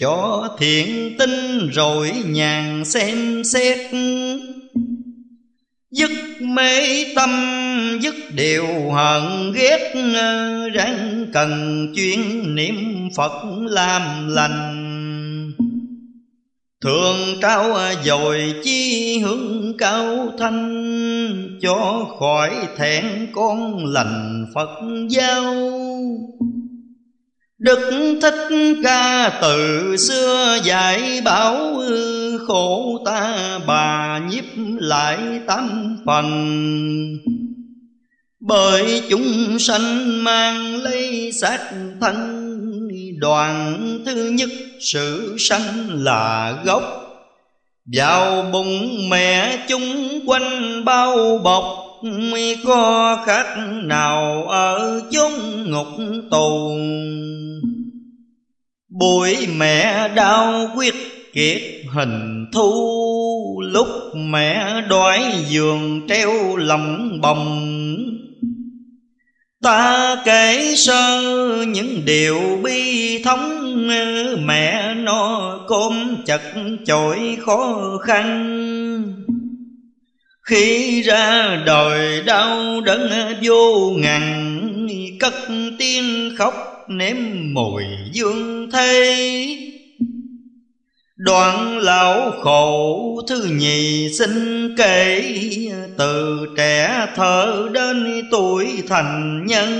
[0.00, 3.78] Cho thiện tinh rồi nhàn xem xét.
[5.90, 7.30] Dứt mê tâm,
[8.00, 9.92] dứt điều hận ghét,
[10.74, 14.83] Ráng cần chuyên niệm Phật làm lành.
[16.84, 24.68] Thường trao dồi chi hướng cao thanh, Cho khỏi thẹn con lành Phật
[25.08, 25.44] giáo
[27.58, 27.90] Đức
[28.22, 31.82] Thích Ca từ xưa dạy bảo,
[32.46, 34.44] khổ ta bà nhiếp
[34.78, 36.24] lại tám phần.
[38.46, 41.58] Bởi chúng sanh mang lấy xác
[42.00, 42.40] thân
[43.18, 44.48] Đoàn thứ nhất,
[44.80, 46.82] sự sanh là gốc.
[47.96, 51.64] Vào bụng mẹ chúng quanh bao bọc,
[52.64, 53.46] có khác
[53.84, 55.32] nào ở chốn
[55.70, 55.86] ngục
[56.30, 56.76] tù
[58.88, 60.94] Bụi mẹ đau quyết
[61.34, 61.62] kiệt
[61.94, 67.74] hình thu Lúc mẹ đói giường treo lòng bồng.
[69.64, 71.22] Ta kể sơ
[71.68, 73.50] những điều bi thống,
[74.46, 76.42] Mẹ nó côm chật
[76.86, 78.54] chội khó khăn.
[80.42, 83.10] Khi ra đời đau đớn
[83.42, 84.50] vô ngàn
[85.20, 85.34] Cất
[85.78, 86.54] tiếng khóc
[86.88, 87.16] nếm
[87.54, 89.56] mùi dương thế
[91.16, 95.22] Đoạn lão khổ thứ nhì sinh kể
[95.98, 99.70] Từ trẻ thơ đến tuổi thành nhân.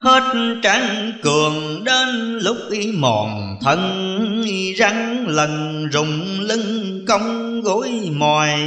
[0.00, 2.56] Hết trắng cường đến lúc
[2.94, 3.80] mòn thân
[4.76, 8.60] Răng lần rụng lưng cong gối mỏi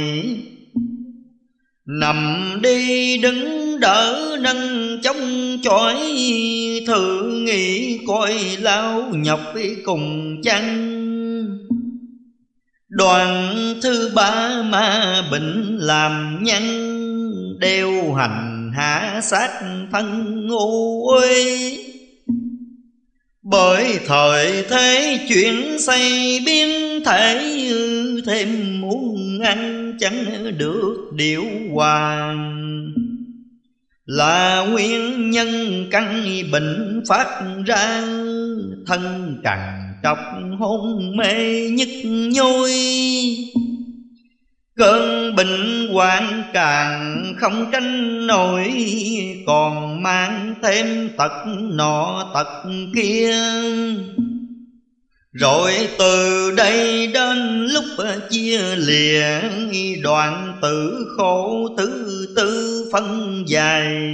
[1.86, 5.96] Nằm đi đứng đỡ nâng chống chói
[6.86, 9.40] Thử nghĩ coi lao nhọc
[9.84, 10.86] cùng chăng.
[12.88, 16.62] Đoàn thứ ba ma bệnh làm nhân
[17.60, 19.50] Đeo hành hạ sát
[19.92, 21.78] thân ngu uy.
[23.42, 26.68] Bởi thời thế chuyển xây biến
[27.04, 27.40] thể,
[28.26, 32.60] thêm muốn ăn chẳng được điệu hoàng
[34.10, 35.48] là nguyên nhân
[35.90, 37.26] căn bệnh phát
[37.66, 38.02] ra,
[38.86, 39.58] thân trần
[40.02, 40.18] trọc
[40.58, 42.72] hôn mê nhức nhối.
[44.76, 48.72] Cơn bệnh hoạn càng không tránh nổi,
[49.46, 51.32] Còn mang thêm tật
[51.72, 53.34] nọ tật kia.
[55.32, 59.40] Rồi từ đây đến lúc ờ, chia lìa,
[60.02, 64.06] Đoạn tử khổ tứ tư phân dài.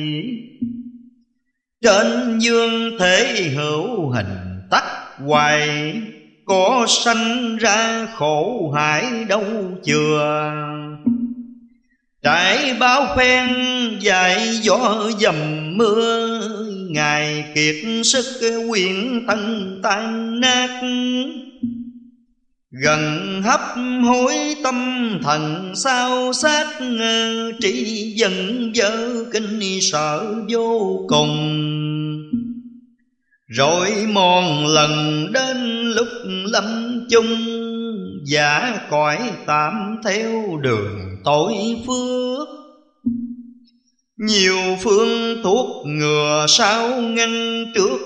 [1.82, 4.84] Trên dương thể hữu hình tắc
[5.18, 5.94] hoài,
[6.44, 9.44] có sanh ra khổ hải đâu
[9.84, 10.42] chừa
[12.26, 13.48] trải bao phen
[14.00, 15.34] dài gió dầm
[15.76, 16.40] mưa,
[16.90, 18.24] ngài kiệt sức
[18.68, 20.80] quyền thân tan nát.
[22.82, 23.60] Gần hấp
[24.04, 24.34] hối
[24.64, 26.66] tâm thần sao sát
[27.60, 31.62] trí dần dơ kinh sợ vô cùng.
[33.48, 36.64] Rồi mòn lần đến lúc lâm
[37.10, 37.36] chung,
[38.24, 41.54] Giả cõi tạm theo đường tội
[41.86, 42.48] phước.
[44.16, 47.98] Nhiều phương thuốc ngừa sao ngăn trước,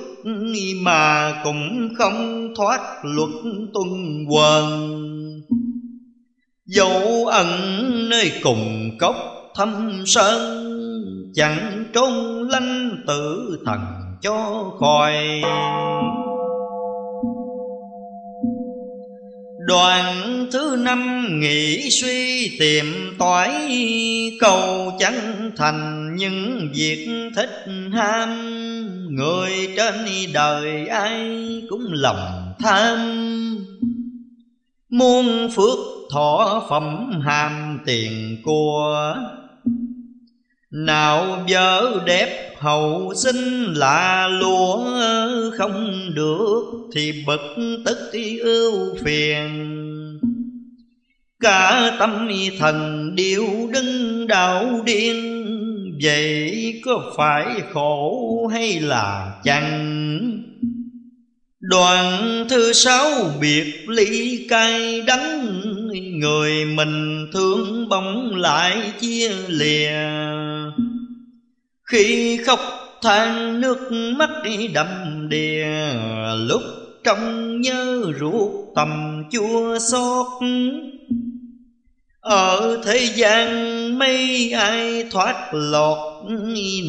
[0.83, 3.31] Mà cũng không thoát luật
[3.75, 4.97] tuân quần.
[6.67, 7.49] Dẫu ẩn
[8.09, 9.17] nơi cùng cốc
[9.55, 10.67] thâm sơn,
[11.35, 13.81] Chẳng trốn lanh tử thần
[14.23, 15.15] cho khỏi.
[19.71, 23.51] Đoàn thứ năm, nghĩ suy tìm toái
[24.41, 28.29] Cầu chẳng thành những việc thích ham.
[29.11, 29.95] Người trên
[30.33, 31.37] đời ai
[31.69, 32.99] cũng lòng tham.
[34.89, 35.79] Muôn phước
[36.13, 39.15] thọ phẩm hàm tiền của
[40.71, 45.01] nào vợ đẹp hậu sinh là lúa
[45.59, 46.63] Không được
[46.95, 47.99] thì bực tức
[48.43, 49.77] ưu phiền.
[51.41, 52.29] Cả tâm
[52.59, 55.41] thần điêu đứng đạo điên,
[56.03, 59.97] Vậy có phải khổ hay là chẳng
[61.61, 65.63] Đoạn thứ sáu biệt ly cay đắng
[66.21, 69.93] Người mình thương bóng lại chia lìa.
[71.91, 72.61] Khi khóc,
[73.03, 74.31] than nước mắt
[74.75, 75.67] đầm đìa.
[76.47, 76.63] Lúc
[77.05, 80.27] trong nhớ ruột tầm chua xót.
[82.21, 83.49] Ở thế gian
[83.99, 85.99] mấy ai thoát lọt,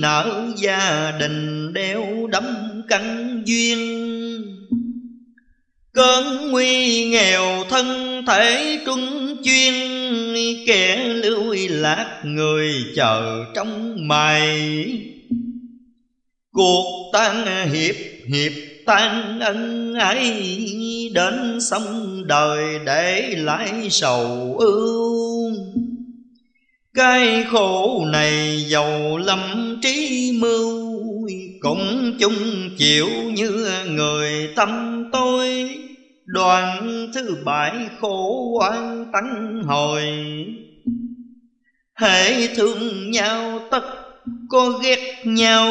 [0.02, 2.44] Nợ gia đình đeo đắm
[2.88, 4.02] căn duyên.
[5.94, 9.74] Cơn nguy nghèo thân thể trung chuyên,
[10.66, 14.88] Kẻ lưu lạc người chờ trong mày.
[16.52, 17.96] Cuộc tan hiệp
[18.34, 18.52] hiệp
[18.86, 20.32] tan ân ấy
[21.14, 25.52] Đến xong đời để lại sầu ưu.
[26.94, 30.92] Cái khổ này giàu lắm trí mưu,
[31.62, 35.70] Cũng chung chịu như người tâm tôi.
[36.26, 40.04] Đoàn thứ bảy khổ oan tánh hồi.
[41.94, 43.84] Hãy thương nhau tất
[44.50, 45.68] có ghét nhau,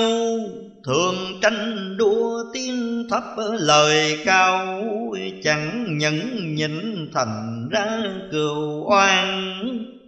[0.84, 3.24] Thường tranh đua tiếng thấp
[3.60, 4.84] lời cao,
[5.44, 9.99] Chẳng nhẫn nhịn thành ra cừu oan.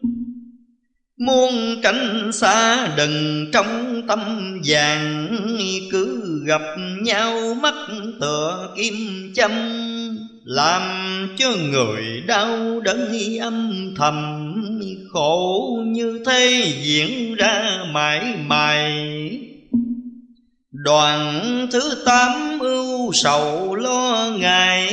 [1.27, 4.21] Muôn cảnh xa đừng trong tâm
[4.65, 5.29] vàng,
[5.91, 6.63] Cứ gặp
[7.03, 7.75] nhau mắt
[8.21, 8.95] tựa kim
[9.35, 9.51] châm.
[10.45, 10.83] Làm
[11.39, 14.49] cho người đau đớn âm thầm,
[15.13, 19.09] Khổ như thế diễn ra mãi mãi.
[20.73, 21.43] Đoàn
[21.73, 24.91] thứ tám ưu sầu lo ngại,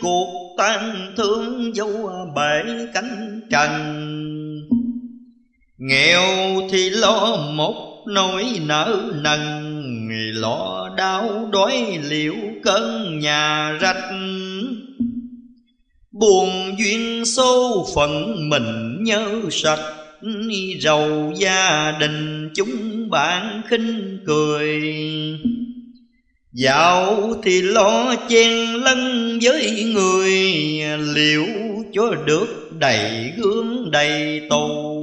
[0.00, 3.70] Cuộc tan thương dấu bể cánh trần.
[5.86, 6.22] Nghèo
[6.70, 14.10] thì lo một nỗi nợ nần, Lo đau đói liệu cơn nhà rách.
[16.12, 19.94] Buồn duyên số phận mình nhớ sạch,
[20.78, 24.82] Giàu gia đình chúng bạn khinh cười.
[26.52, 30.32] Dạo thì lo chen lân với người
[31.14, 31.46] Liệu
[31.92, 34.93] cho được đầy gương đầy tù.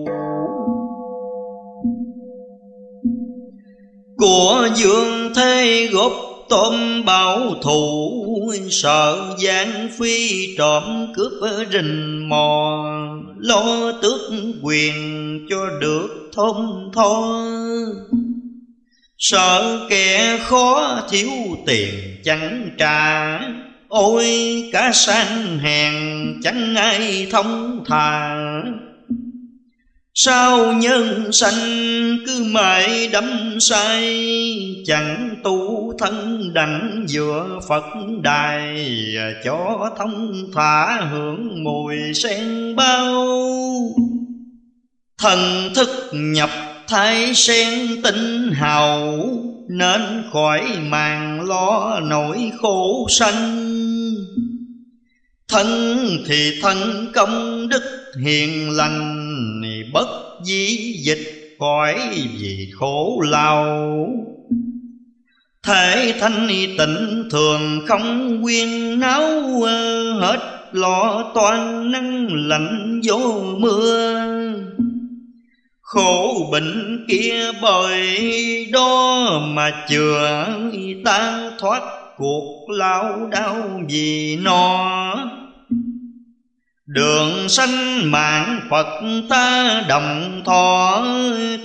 [4.22, 6.14] Của dương thế gốc
[6.50, 11.32] tôm bảo thủ Sợ gian phi trộm cướp
[11.72, 12.86] rình mò.
[13.38, 14.22] Lo tước
[14.62, 17.46] quyền cho được thông tho.
[19.18, 21.30] Sợ kẻ khó thiếu
[21.66, 23.40] tiền chẳng trả.
[23.88, 24.26] Ôi,
[24.72, 25.94] cả sang hèn
[26.44, 28.38] chẳng ai thông thà.
[30.14, 31.60] Sao nhân sanh
[32.26, 34.28] cứ mãi đắm say?
[34.86, 37.84] Chẳng tu thân đảnh giữa Phật
[38.22, 38.88] đài
[39.44, 43.28] Cho thông thả hưởng mùi sen bao.
[45.18, 46.50] Thần thức nhập
[46.88, 49.18] thái sen tinh hào,
[49.70, 50.02] Nên
[50.34, 53.58] khỏi màng lo nỗi khổ sanh.
[55.48, 59.21] Thân thì thân công đức hiền lành
[59.94, 61.96] Bất di dịch, khỏi
[62.40, 64.08] vì khổ lao
[65.64, 69.22] Thể thanh tịnh thường không quyên náo
[70.20, 70.40] Hết,
[70.72, 74.28] lo toan nắng lạnh vô mưa.
[75.82, 78.20] Khổ bệnh kia bởi
[78.74, 80.48] đó mà chừa
[81.06, 81.82] ta thoát
[82.18, 85.41] cuộc lao đau vì nó.
[86.94, 91.06] Đường sanh mạng Phật ta đồng thọ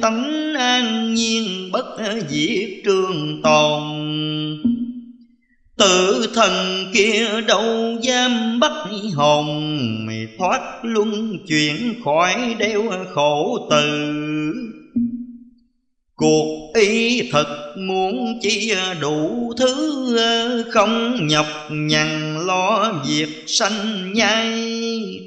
[0.01, 1.85] Tánh an nhiên bất
[2.29, 3.83] diệt trường tồn.
[5.79, 8.73] Tự thần kia đâu giam bắt
[9.15, 9.47] hồn,
[10.39, 12.83] thoát luân chuyển khỏi đeo
[13.15, 14.15] khổ từ.
[16.17, 24.53] Cuộc ý thật muốn chỉ đủ thứ ờ, Không nhọc nhằn lo việc sanh nhai.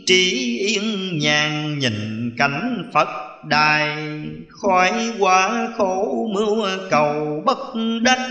[0.06, 3.08] Trí yên nhàn nhìn cảnh Phật
[3.50, 3.98] đài,
[4.50, 7.58] Khỏi quá khổ mưu cầu bất
[8.02, 8.30] đắc.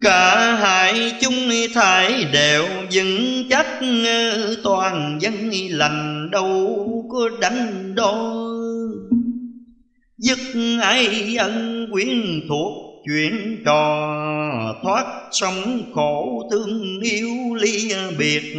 [0.00, 3.66] Cả hai chúng thải đều vững chắc
[4.04, 8.50] ờ, Toàn dân lành đâu có đánh đôi
[10.20, 10.38] Dứt
[10.82, 12.72] ai ân quyến thuộc
[13.06, 18.56] chuyện trò, Thoát sống khổ thương yêu ly biệt.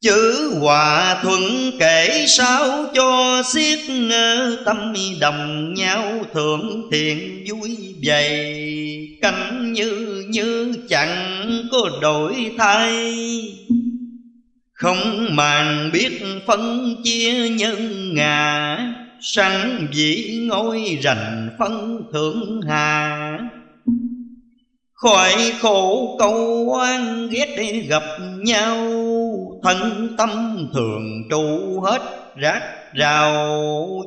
[0.00, 1.42] Chữ hòa thuận
[1.78, 3.78] kể sao cho xiết
[4.64, 9.18] Tâm đồng nhau thượng thiện vui vầy.
[9.22, 12.94] Cánh như như chẳng có đổi thay.
[14.72, 18.76] Không màng biết phân chia nhân ngà
[19.20, 23.38] sẵn dĩ ngôi rành phân thượng hà.
[24.92, 28.02] Khỏi khổ câu oan ghét gặp
[28.38, 28.76] nhau,
[29.62, 30.30] thân tâm
[30.74, 32.02] thường trụ hết
[32.36, 32.62] rác
[32.94, 33.58] rào,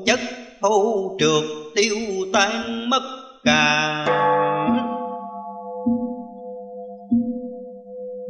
[0.06, 0.20] chất
[0.62, 1.44] thô trượt
[1.76, 1.98] tiêu
[2.34, 3.02] tan mất
[3.44, 4.06] cả.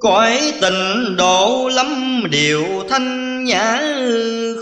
[0.04, 3.82] Cõi tình độ lắm điều thanh nhã,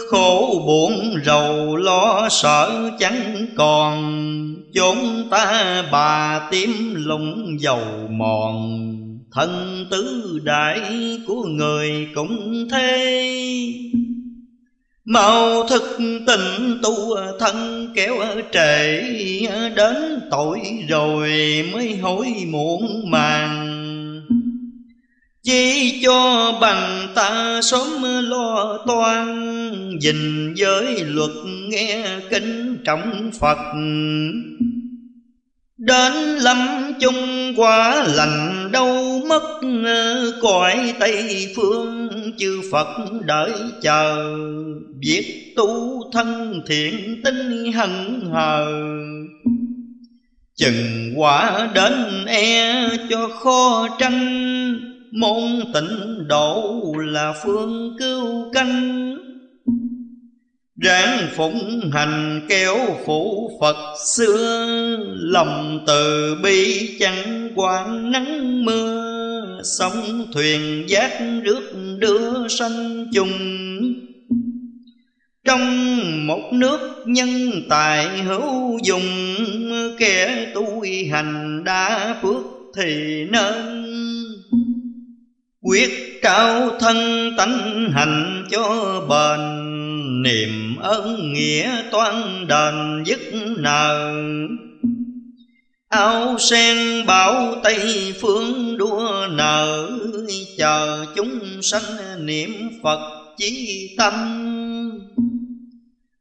[0.09, 4.27] khổ buồn rầu lo sợ chẳng còn.
[4.73, 4.97] Chốn
[5.31, 8.81] ta bà tím lùng dầu mòn,
[9.31, 10.81] thân tứ đại
[11.27, 13.27] của người cũng thế.
[15.05, 18.15] Mau thức tình tu thân kéo
[18.53, 19.01] trễ,
[19.75, 21.29] Đến tội rồi
[21.73, 23.71] mới hối muộn màng
[25.43, 29.59] chỉ cho bằng ta sớm lo toan,
[30.01, 31.31] Dình giới luật
[31.69, 33.57] nghe kính trọng Phật.
[35.77, 36.57] Đến lâm
[36.99, 39.59] chung quả lành đâu mất,
[40.41, 42.87] Cõi Tây phương chư Phật
[43.25, 44.35] đợi chờ.
[44.99, 48.65] Việc tu thân thiện tinh hận hờ.
[50.55, 59.15] Chừng quả đến e cho khó tranh Môn tịnh độ là phương cứu canh.
[60.75, 64.67] Ráng phụng hành kéo phụ Phật xưa,
[65.15, 69.61] Lòng từ bi chẳng quản nắng mưa.
[69.63, 73.31] Sóng thuyền giác rước đưa sanh chung.
[75.45, 77.29] Trong một nước nhân
[77.69, 79.35] tài hữu dùng
[79.99, 82.43] Kẻ tu hành đã phước
[82.77, 83.81] thì nên
[85.63, 89.41] Quyết trao thân tánh hành cho bền,
[90.23, 93.19] Niềm ơn nghĩa toan đền dứt
[93.57, 94.13] nợ.
[95.89, 99.89] Áo sen bảo Tây phương đua nở
[100.57, 104.13] Chờ chúng sanh niệm Phật chí tâm.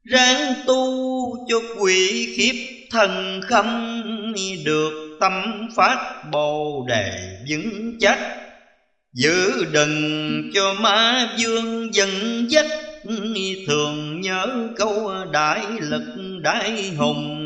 [0.05, 3.67] Ráng tu cho quỷ khiếp thần khâm,
[4.65, 5.33] Được tâm
[5.77, 8.19] phát bồ đề vững chắc.
[9.13, 12.11] Giữ đừng cho ma vương dần
[12.49, 12.67] dắt,
[13.67, 17.37] Thường nhớ câu đại lực đại hùng.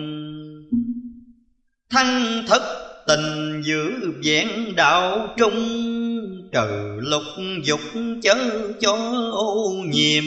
[1.90, 2.62] Thăng thất
[3.06, 3.90] tình giữ
[4.24, 5.54] vẹn đạo trung,
[6.52, 7.22] trừ lục
[7.62, 7.80] dục
[8.22, 8.36] chớ
[8.80, 8.92] cho
[9.32, 10.24] ô nhiễm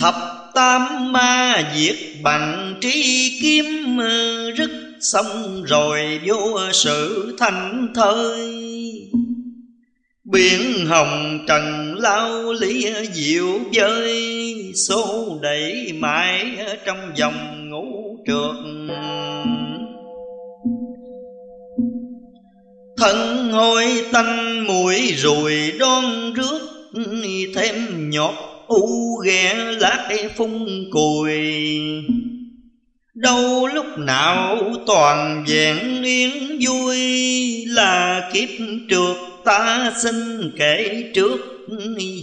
[0.00, 0.14] thập
[0.54, 4.70] tam ma diệt bằng trí kiếm ờ, rứt
[5.00, 8.60] xong rồi vô sự thành thơi
[10.24, 18.56] Biển hồng trần lao lý diệu vơi, Xô đẩy mãi trong vòng ngũ trượt.
[22.96, 26.79] Thân hôi tanh mũi rồi đón rước
[27.54, 28.34] Thêm nhọt
[28.66, 31.38] u ghé lát phun cùi.
[33.14, 36.96] Đâu lúc nào toàn vẹn yên vui
[37.66, 38.48] Là kiếp
[38.90, 41.36] trượt ta xin kể trước.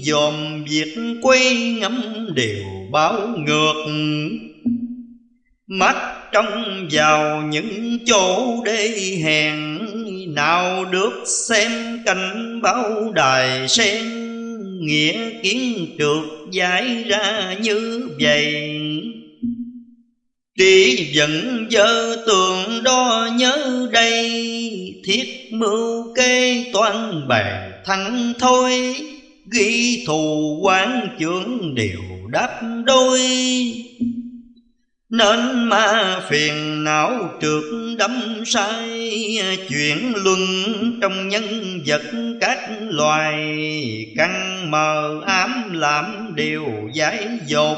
[0.02, 3.86] Dòm việc quay ngắm đều báo ngược.
[5.68, 5.96] Mắt
[6.32, 8.88] trong vào những chỗ đê
[9.24, 9.78] hèn,
[10.36, 11.72] nào được xem
[12.06, 14.17] cảnh báo đài sen
[14.80, 18.72] nghĩa kiến trượt giải ra như vậy.
[20.60, 24.30] Trí vẫn dơ tường đo nhớ đây,
[25.06, 28.96] Thiết mưu kê toan bè thắng thôi.
[29.52, 32.02] Ghi thù quán trưởng đều
[32.32, 33.20] đáp đôi.
[35.10, 37.64] Nên ma phiền não trượt
[37.98, 39.12] đắm sai
[39.70, 40.40] Chuyện luân
[41.02, 42.02] trong nhân vật
[42.42, 43.36] các loài
[44.18, 47.78] Căng mờ ám làm điều giải dột.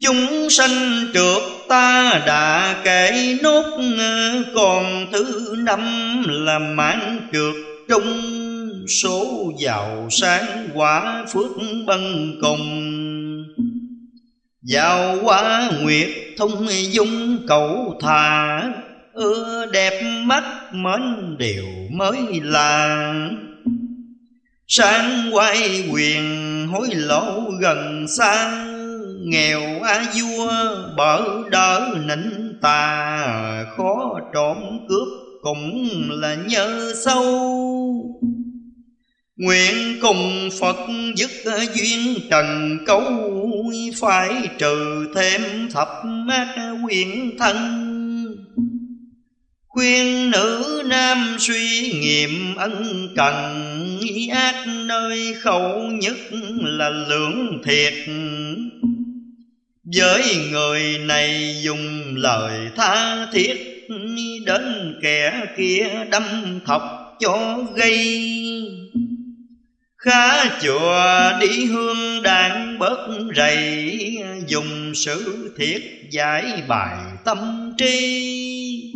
[0.00, 3.64] Chúng sanh trượt ta đã kể nốt,
[4.54, 5.80] Còn thứ năm
[6.26, 7.54] là mãn trượt
[7.88, 8.30] trung,
[9.02, 11.50] Số giàu sáng quả phước
[11.86, 13.23] bân cùng.
[14.64, 16.08] Giàu quá nguyệt
[16.38, 18.62] thông dung cầu thà
[19.12, 23.04] Ưa đẹp mắt mến điều mới là
[24.68, 28.64] Sáng quay quyền hối lỗ gần xa,
[29.26, 30.52] nghèo a vua
[30.96, 33.64] bỡ đỡ nịnh tà.
[33.76, 34.56] Khó trộm
[34.88, 35.08] cướp
[35.42, 37.22] cũng là nhớ sâu
[39.36, 40.76] Nguyện cùng Phật
[41.16, 41.30] dứt
[41.74, 43.02] duyên trần cấu
[44.00, 45.88] Phải trừ thêm thập
[46.30, 46.56] ác
[46.86, 47.56] quyền thân.
[49.68, 53.60] Khuyên nữ nam suy nghiệm ân cần
[54.32, 56.16] Ác nơi khẩu nhất
[56.60, 57.94] là lưỡng thiệt.
[59.96, 63.74] Với người này dùng lời tha thiết,
[64.46, 66.22] Đến kẻ kia đâm
[66.66, 66.82] thọc
[67.20, 68.20] cho gây.
[70.04, 73.88] Khá chùa đi hương đàn bớt rầy,
[74.46, 78.92] Dùng sự thiết giải bài tâm trí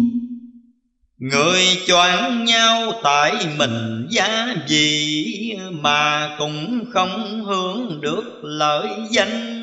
[1.18, 5.34] Người choáng nhau tại mình giá gì
[5.70, 9.54] Mà cũng không hướng được lợi danh.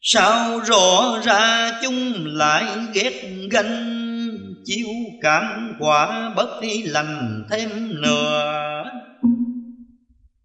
[0.00, 2.64] Sao rõ ra chung lại
[2.94, 3.98] ghét ganh,
[4.64, 4.88] Chiếu
[5.22, 7.70] cảm quả bất đi lành thêm
[8.02, 8.58] nữa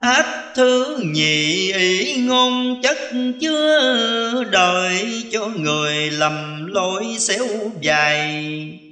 [0.03, 2.97] Ách thứ nhị ý ngôn chất
[3.41, 7.47] chưa đời Cho người lầm lỗi xéo
[7.81, 8.43] dài.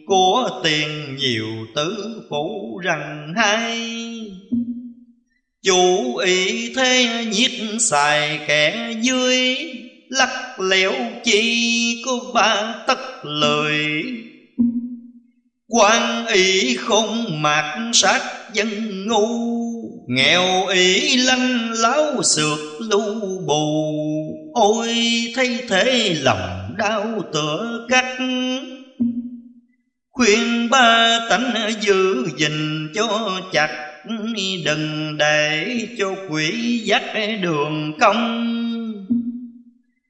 [0.05, 3.82] Của tiền nhiều tứ phủ rằng hai
[5.64, 9.55] Chủ ý thế nhiết xài kẻ dưới,
[10.09, 10.93] lắc lẻo
[11.24, 14.03] chi có ba tất lời.
[15.68, 18.22] Quan ý không mạc sát
[18.53, 18.70] dân
[19.07, 19.61] ngu
[20.16, 23.95] nghèo ý lanh láo sượt lưu bù.
[24.53, 24.95] Ôi
[25.36, 28.18] thay thế lòng đau tựa cắt.
[30.12, 33.70] Khuyên ba tánh giữ gìn cho chặt,
[34.66, 37.03] đừng để cho quỷ dắt
[37.41, 38.47] đường công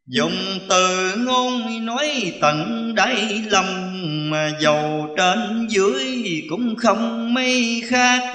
[0.07, 3.91] Dùng từ ngôn nói tận đáy lòng,
[4.29, 6.03] Mà giàu trên dưới
[6.49, 8.33] cũng không mấy khác.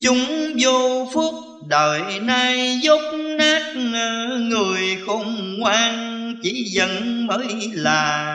[0.00, 1.34] Chúng vô phúc
[1.68, 3.00] đời nay dốc
[3.38, 3.74] nát
[4.40, 8.34] Người khôn ngoan chỉ giận mới là.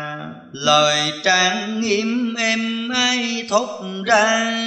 [0.53, 4.57] Lời trang nghiêm em ai thốt ra,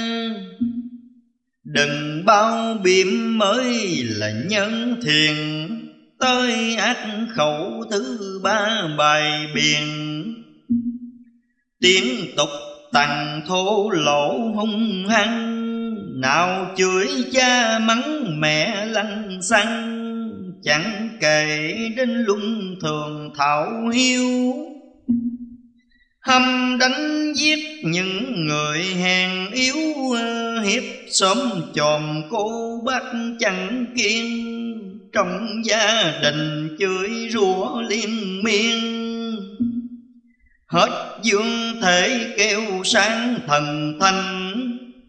[1.63, 5.35] Đừng bao biểm mới là nhân thiền
[6.19, 6.97] tới ác
[7.35, 9.83] khẩu thứ ba bài biển
[11.81, 12.49] tiếng tục
[12.93, 15.56] tằng thô lỗ hung hăng
[16.21, 19.93] nào chửi cha mắng mẹ lăng xăng,
[20.63, 24.53] chẳng kể đến luân thường thảo hiu.
[26.19, 29.77] Hâm đánh giết những người hèn yếu,
[30.63, 31.37] hiếp xóm
[31.75, 33.03] chòm cô bác
[33.39, 34.43] chẳng kiên
[35.13, 38.97] trong gia đình chửi rủa liên miên.
[40.67, 44.46] Hết dương thể kêu sang thần thanh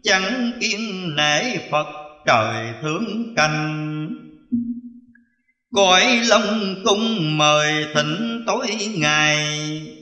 [0.03, 1.87] chẳng kiên nể phật
[2.25, 3.89] trời thương canh.
[5.73, 9.47] Cõi long cung mời thịnh tối ngày,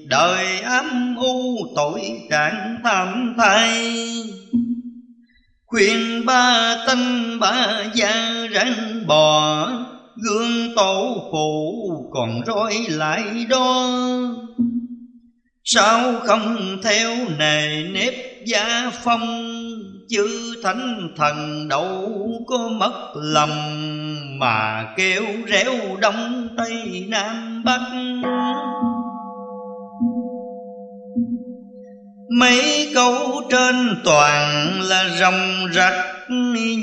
[0.06, 3.96] đời ám u tội trạng tham thay.
[5.66, 7.00] Khuyên ba tân
[7.40, 9.68] ba gia ráng bò,
[10.24, 11.74] gương tổ phụ
[12.14, 13.90] còn rối lại đó.
[15.64, 18.14] Sao không theo nề nếp
[18.46, 19.57] gia phong?
[20.10, 23.50] Chư thánh thần đâu có mất lầm
[24.40, 27.82] mà kêu réo đông tây nam bắc.
[32.40, 36.06] Mấy câu trên toàn là rồng rạch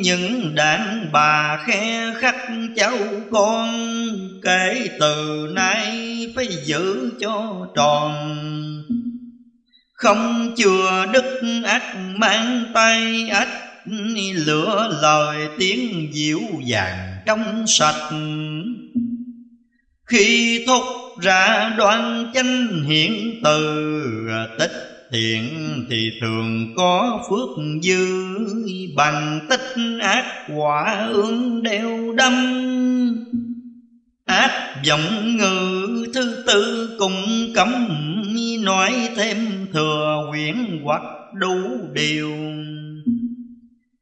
[0.03, 2.37] những đàn bà khe khắc
[2.77, 2.99] cháu
[3.31, 3.69] con,
[4.43, 5.87] kể từ nay
[6.37, 8.13] phải giữ cho tròn
[10.05, 13.49] không chừa đức ác mang tay ách,
[14.47, 18.11] lửa lời tiếng dịu dàng trong sạch.
[20.07, 20.83] Khi thúc
[21.23, 23.83] ra đoan chánh hiện từ,
[24.59, 24.73] tích
[25.13, 25.49] thiện
[25.91, 28.25] thì thường có phước dư.
[28.97, 30.25] Bằng tích ác
[30.57, 32.35] quả ương đeo đâm
[34.25, 37.89] ác vọng ngữ thứ tư cùng cấm,
[38.65, 41.03] nói thêm thừa quyển hoặc
[41.35, 42.31] đủ điều.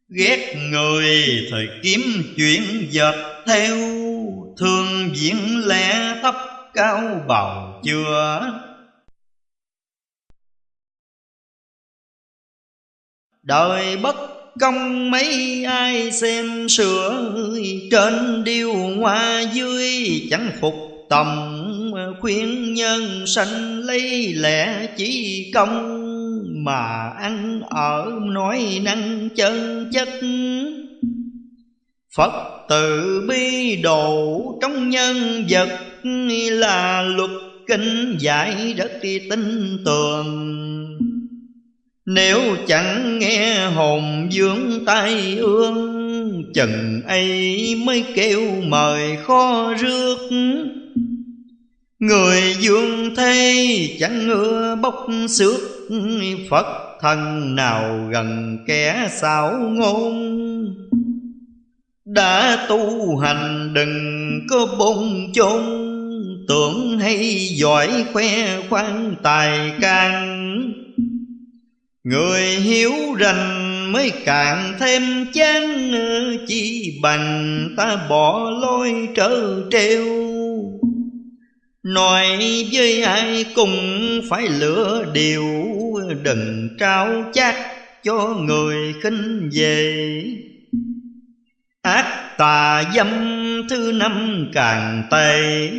[0.08, 2.00] Ghét người thời kiếm
[2.36, 3.14] chuyện dệt
[3.46, 3.76] theo
[4.58, 6.34] thương diễn lẽ thấp
[6.74, 8.40] cao bầu chưa
[13.42, 17.32] đời bất công mấy ai xem sửa
[17.90, 20.74] trên điêu hoa dưới, chẳng phục
[21.08, 21.58] tầm
[22.20, 25.98] khuyên nhân sanh lấy lẽ chỉ công
[26.64, 30.08] mà ăn ở nói năng chân chất.
[32.16, 35.68] Phật tự bi độ trong nhân vật
[36.50, 37.30] là luật
[37.66, 39.30] kinh giải rất tin
[39.84, 40.58] tường
[42.06, 46.02] nếu chẳng nghe hồn dưỡng tay ương,
[46.54, 50.18] Chừng ấy mới kêu mời kho rước.
[51.98, 55.60] Người dương thế chẳng ưa bốc xước,
[56.50, 56.66] Phật
[57.00, 60.34] thần nào gần kẻ xảo ngôn.
[62.04, 64.00] Đã tu hành đừng
[64.50, 65.62] có bông chôn,
[66.48, 70.41] Tưởng hay giỏi khoe khoan tài can
[72.04, 75.92] Người hiếu rành mới càng thêm chán
[76.46, 80.04] Chi bằng ta bỏ lối trở treo
[81.82, 82.38] Nói
[82.72, 83.76] với ai cùng
[84.30, 85.44] phải lửa điều,
[86.22, 87.54] Đừng trao chát
[88.04, 90.24] cho người khinh về
[91.82, 93.08] Ác tà dâm
[93.70, 95.70] thứ năm càng tệ,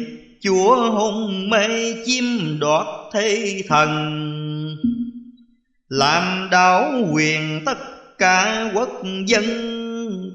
[0.42, 3.90] Chúa hôn mê chim đoạt thế thần
[5.90, 7.78] làm đảo quyền tất
[8.18, 8.90] cả quốc
[9.26, 9.44] dân,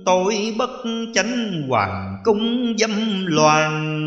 [0.04, 0.70] Tội bất
[1.14, 4.04] chánh hoàng cung dâm loạn.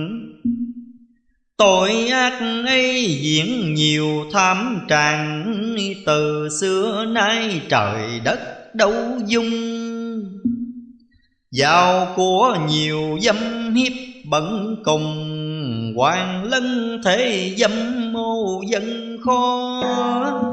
[1.58, 5.46] Tội ác ấy diễn nhiều tham tràn
[6.06, 8.94] Từ xưa nay trời đất đâu
[9.26, 9.52] dung.
[11.52, 13.92] Giàu của nhiều dâm hiếp
[14.26, 17.72] bận cùng, Hoàng lân thế dâm
[18.14, 20.51] mô dân khó.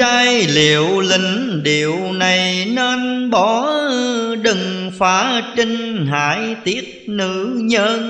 [0.00, 3.70] Trai liệu linh điều này nên bỏ
[4.42, 8.00] Đừng phá trinh hại tiết nữ nhân,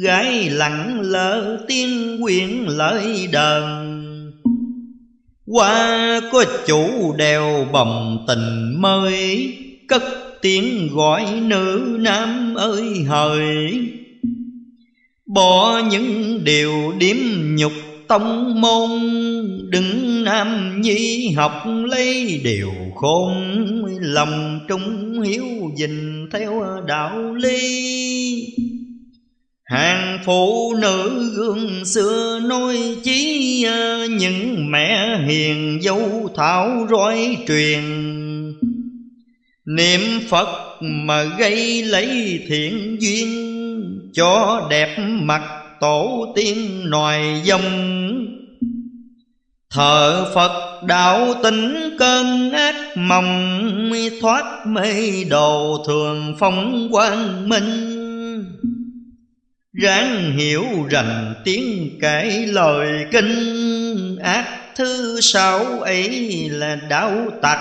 [0.00, 3.62] Gái lặng lỡ tiên quyển lợi đờn.
[5.46, 9.52] Qua có chủ đèo bồng tình mới,
[9.88, 10.02] Cất
[10.40, 13.48] tiếng gọi nữ nam ơi hời.
[15.26, 17.16] Bỏ những điều điếm
[17.54, 17.72] nhục
[18.12, 18.90] tông môn
[19.70, 21.52] đừng nam nhi học
[21.84, 23.32] lấy điều khôn.
[24.00, 25.44] Lòng trung hiếu
[25.76, 28.54] dình theo đạo lý.
[29.64, 37.82] Hàng phụ nữ gương xưa nói chí ờ, những mẹ hiền dâu thảo roi truyền.
[39.66, 43.28] Niệm phật mà gây lấy thiện duyên,
[44.12, 47.62] cho đẹp mặt tổ tiên nòi dòng,
[49.70, 57.98] Thờ Phật đạo tính cơn ác mộng Thoát mê đồ thường phong quang minh
[59.72, 66.10] Ráng hiểu rành tiếng kể lời kinh Ác thứ sáu ấy
[66.50, 67.12] là đạo
[67.42, 67.58] tặc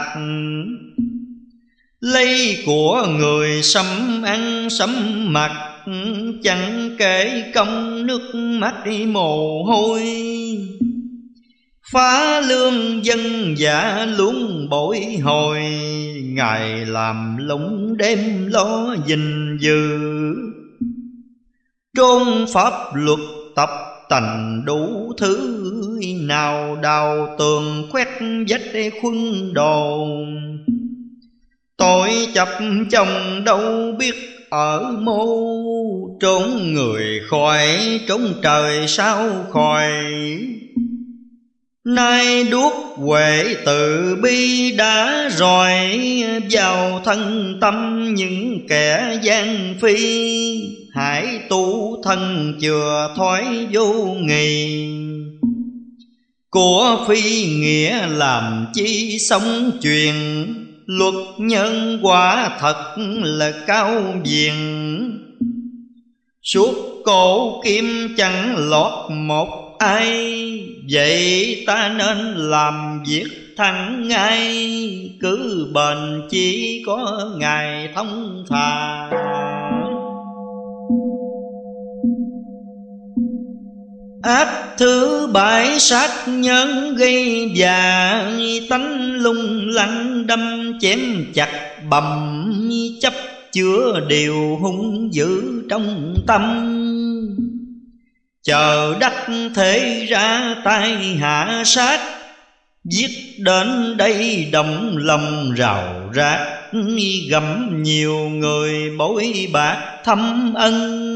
[1.99, 4.89] Lấy của người sắm ăn sắm
[5.33, 5.70] mặc.
[6.43, 8.75] Chẳng kể công nước mắt
[9.07, 10.01] mồ hôi.
[11.91, 15.59] Phá lương dân giả luôn bội hồi
[16.23, 19.99] Ngày làm lũng đêm lo gìn giữ
[21.97, 23.19] Trôn pháp luật
[23.55, 23.69] tập
[24.09, 25.57] tành đủ thứ,
[26.21, 28.07] Nào đào tường quét
[28.49, 30.07] vách khuân đồ
[31.77, 32.49] Tội chập
[32.91, 34.15] chồng đâu biết
[34.51, 35.21] ở mô
[36.19, 37.67] Trốn người khỏi
[38.07, 39.91] trốn trời sao khỏi.
[41.85, 45.71] Nay đuốc huệ từ bi đã rồi,
[46.51, 50.61] Vào thân tâm những kẻ gian phi.
[50.93, 54.87] Hãy tu thân chừa thoái vô nghị
[56.49, 60.15] Của phi nghĩa làm chi sống truyền
[60.85, 64.53] Luật nhân quả thật là cao viền.
[66.43, 70.31] Suốt cổ kim chẳng lọt một ai.
[70.91, 73.27] Vậy ta nên làm việc
[73.57, 74.47] thẳng ngay.
[75.21, 79.09] Cứ bền chỉ có ngày thông thà.
[84.23, 88.23] Ác thứ bại sát nhân gây già
[88.69, 91.49] tánh lung lăng đâm chém chặt
[91.89, 92.69] bầm,
[93.01, 93.13] chấp
[93.51, 96.67] chứa điều hung dữ trong tâm.
[98.43, 101.99] Chờ đắc thể ra tay hạ sát,
[102.83, 106.39] Giết đến đây động lòng rào rạc
[107.29, 111.10] Gặm nhiều người bối bạc thâm ân.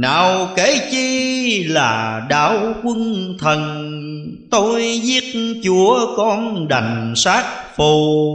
[0.00, 3.94] Nào kể chi là đạo quân thần,
[4.50, 5.24] Tôi giết
[5.64, 7.44] chúa con đành sát
[7.76, 8.34] phù.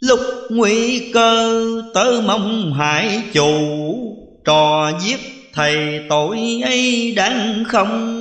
[0.00, 0.20] Lúc
[0.50, 1.62] nguy cơ
[1.94, 3.50] tớ mong hại chủ,
[4.44, 5.20] Trò giết
[5.54, 8.18] thầy tội ấy đáng không?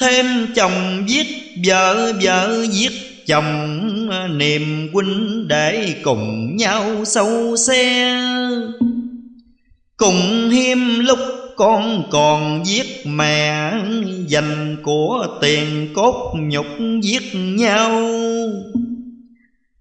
[0.00, 1.26] Thêm chồng giết
[1.66, 2.92] vợ vợ giết
[3.26, 8.08] chồng, niềm huynh để cùng nhau sâu xe
[9.98, 11.18] cùng hiếm lúc
[11.56, 13.72] con còn giết mẹ.
[14.26, 16.66] Dành của tiền cốt nhục
[17.02, 18.10] giết nhau.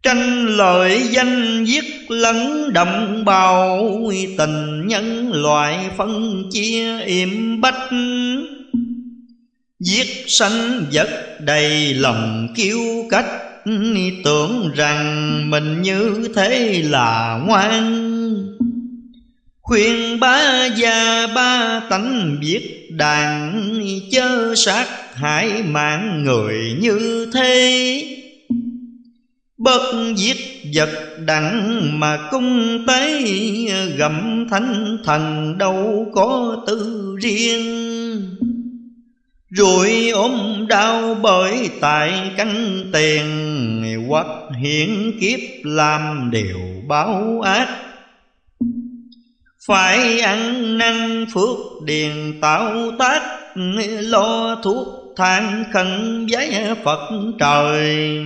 [0.04, 3.90] Tranh lợi danh giết lẫn đồng bào
[4.38, 7.90] tình nhân loại phân chia im bách.
[9.80, 11.10] Giết sanh vật
[11.40, 13.26] đầy lòng kiêu cách.
[14.24, 18.17] Tưởng rằng mình như thế là ngoan
[19.68, 23.54] khuyên ba già ba tánh viết đàn
[24.12, 28.04] chớ sát hại mạng người như thế.
[29.58, 30.38] Bất giết
[30.76, 30.90] vật
[31.26, 33.24] đặng mà cung tế,
[33.98, 38.36] Gặm thánh thần đâu có tư riêng.
[39.50, 43.26] Rồi ôm đau bởi tại căn tiền
[44.08, 44.28] Hoặc
[44.62, 47.68] hiển kiếp làm điều báo ác.
[49.68, 53.22] Phải ăn năn phước điền tạo tác,
[54.02, 54.88] Lo thuốc
[55.18, 57.10] than khẩn giấy Phật
[57.40, 58.26] trời.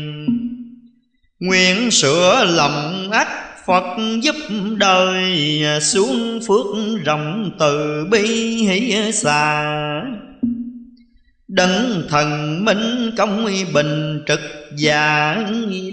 [1.39, 3.27] Nguyện sửa lòng ách
[3.65, 3.83] Phật
[4.21, 4.35] giúp
[4.77, 5.35] đời,
[5.81, 6.65] xuống phước
[7.05, 9.63] rộng từ bi hỷ xà
[11.47, 14.39] Đấng thần minh công bình trực
[14.77, 15.37] già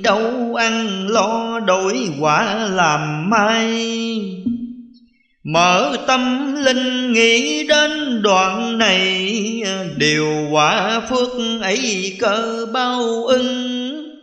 [0.03, 3.99] Đâu ăn lo đổi quả làm mai
[5.53, 9.33] Mở tâm linh nghĩ đến đoạn này,
[9.97, 11.29] Điều quả phước
[11.61, 14.19] ấy cơ bao ưng.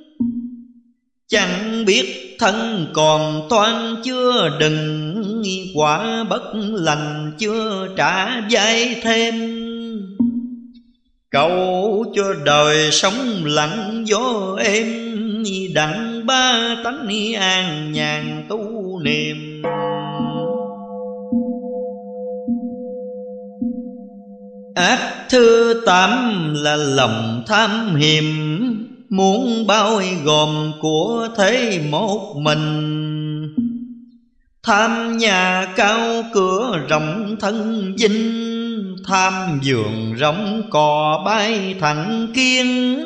[1.28, 5.16] Chẳng biết thân còn toan chưa, đừng
[5.76, 9.36] Quả bất lành chưa trả dây thêm.
[11.30, 15.06] Cầu cho đời sống lặng gió êm,
[15.74, 19.62] Đặng ba tánh an nhàn tu niệm.
[24.76, 28.26] Ác thư tám là lòng tham hiểm,
[29.10, 33.56] Muốn bao gồm của thế một mình.
[34.64, 42.98] Tham nhà cao cửa rộng thân dinh Tham giường rộng cò bay thẳng kiên.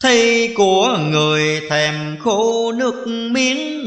[0.00, 3.78] Thấy của người thèm khô nước miếng,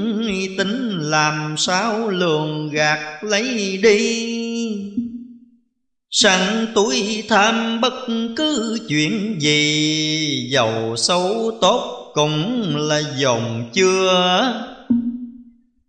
[0.58, 4.41] Tính làm sao lường gạt lấy đi.
[6.14, 7.94] Sẵn tuổi tham bất
[8.36, 14.54] cứ chuyện gì, Giàu xấu tốt cũng là dòng chưa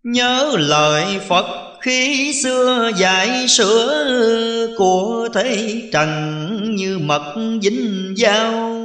[0.03, 1.47] Nhớ lời Phật
[1.81, 8.79] khi xưa dạy sửa Của thế trần như mật dính dao.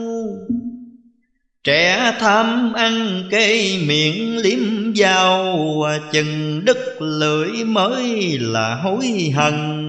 [1.63, 5.55] Trẻ tham ăn cây miệng liếm dao,
[6.11, 9.86] Chừng đứt lưỡi mới là hối hận.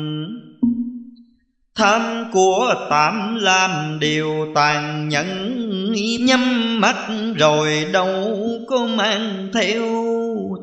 [1.78, 5.54] Tham của tạm làm điều tàn nhẫn,
[6.20, 6.96] Nhắm mắt
[7.36, 8.36] rồi đâu
[8.68, 9.82] có mang theo.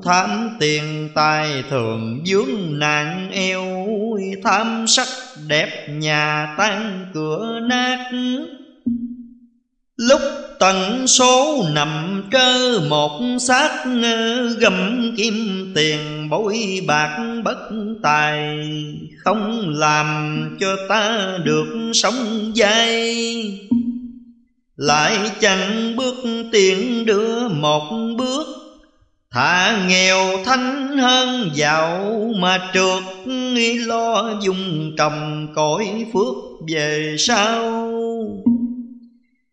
[0.03, 3.65] Tham tiền tài thường dướng nạn eo
[4.43, 5.07] Tham sắc
[5.47, 8.11] đẹp nhà tan cửa nát.
[9.97, 10.21] Lúc
[10.59, 13.85] tận số nằm trơ một xác
[14.59, 17.69] Gầm kim tiền, bối bạc bất
[18.03, 18.57] tài.
[19.23, 23.59] Không làm cho ta được sống dai.
[24.75, 26.15] Lại chẳng bước
[26.51, 28.47] tiền đưa một bước.
[29.31, 33.03] Thả nghèo thanh hơn giàu mà trượt
[33.85, 36.35] Lo dùng trồng cõi phước
[36.67, 37.81] về sau.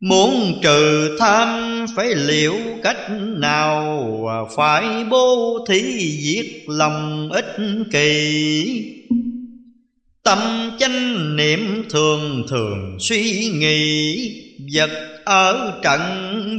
[0.02, 4.08] Muốn trừ tham phải liệu cách nào?
[4.56, 5.82] Phải bố thí
[6.22, 7.56] diệt lòng ích
[7.92, 8.64] kỳ
[10.22, 10.38] Tâm
[10.78, 14.16] chánh niệm thường thường suy nghĩ.
[14.74, 14.90] Vật
[15.24, 16.00] ở trận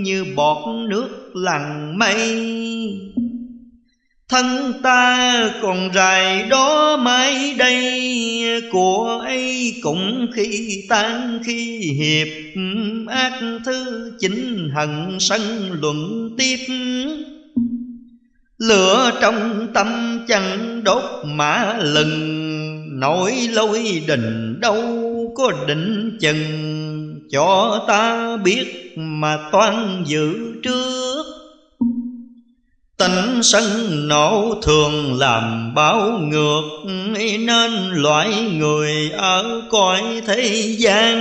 [0.04, 2.20] như bọt nước lằn mây.
[4.30, 8.10] Thân ta còn dài đó mãi đây,
[8.72, 12.28] Của ấy cũng khi tan, khi hiệp
[13.08, 16.60] Ác thư chính hận sân luận tiếp.
[18.58, 22.54] Lửa trong tâm chẳng đốt mã lừng
[23.00, 24.84] Nổi lôi đình đâu
[25.36, 26.40] có định chừng.
[27.32, 31.24] Cho ta biết mà toan giữ trước
[33.04, 33.64] Tánh sân
[34.08, 36.62] nổ thường làm báo ngược,
[37.40, 41.18] Nên loại người ở cõi thế gian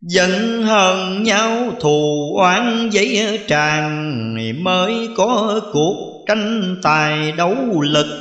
[0.00, 8.20] Giận hờn nhau, thù oán giấy tràn Mới có cuộc tranh tài đấu lực.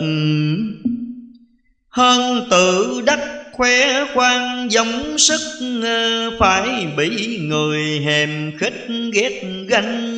[1.89, 3.19] Hơn tự đắc
[3.51, 5.41] khoe khoang giống sức,
[6.39, 10.17] Phải bị người hèm khích ghét ganh.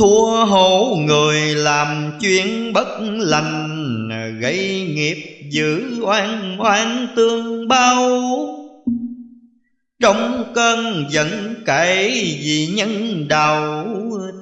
[0.00, 4.08] Thua hổ người làm chuyện bất lành,
[4.40, 8.20] Gây nghiệp giữ oan oan tương bao.
[10.02, 12.10] Trong cơn giận cậy
[12.42, 13.86] vì nhân đạo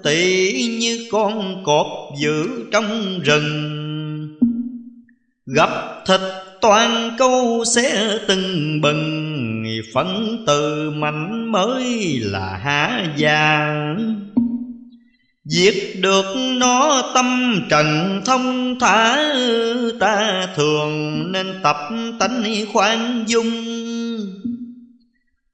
[0.03, 1.87] Tỷ như con cọp
[2.21, 4.39] giữ trong rừng.
[5.47, 5.71] Gặp
[6.07, 6.21] thịt
[6.61, 9.29] toàn câu sẽ từng bừng
[9.95, 11.85] Phấn từ mạnh mới
[12.23, 14.28] là há vàng
[15.49, 16.25] Diệt được
[16.57, 19.17] nó tâm trần thông thả,
[20.01, 21.77] Ta thường nên tập
[22.21, 23.51] tánh khoan dung.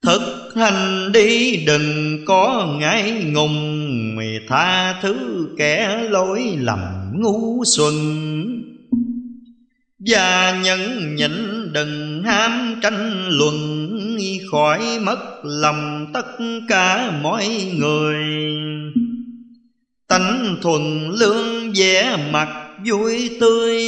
[0.01, 4.17] Thực hành đi đừng có ngại ngùng
[4.47, 6.79] Tha thứ kẻ lỗi lầm
[7.13, 7.93] ngu xuân
[10.07, 11.31] Và nhẫn nhịn
[11.73, 13.81] đừng ham tranh luận,
[14.51, 16.25] Khỏi mất lòng tất
[16.67, 17.47] cả mọi
[17.79, 18.15] người.
[20.17, 22.47] Tánh thuần lương vẻ mặt
[22.85, 23.83] vui tươi,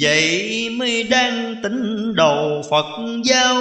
[0.00, 2.86] Vậy mới đang tính đầu Phật
[3.24, 3.60] giáo.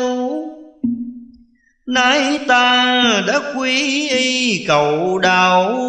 [1.86, 5.80] Nay ta đã quý y cầu đạo,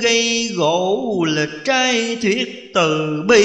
[0.00, 3.44] Gây gỗ lịch trai thuyết từ bi.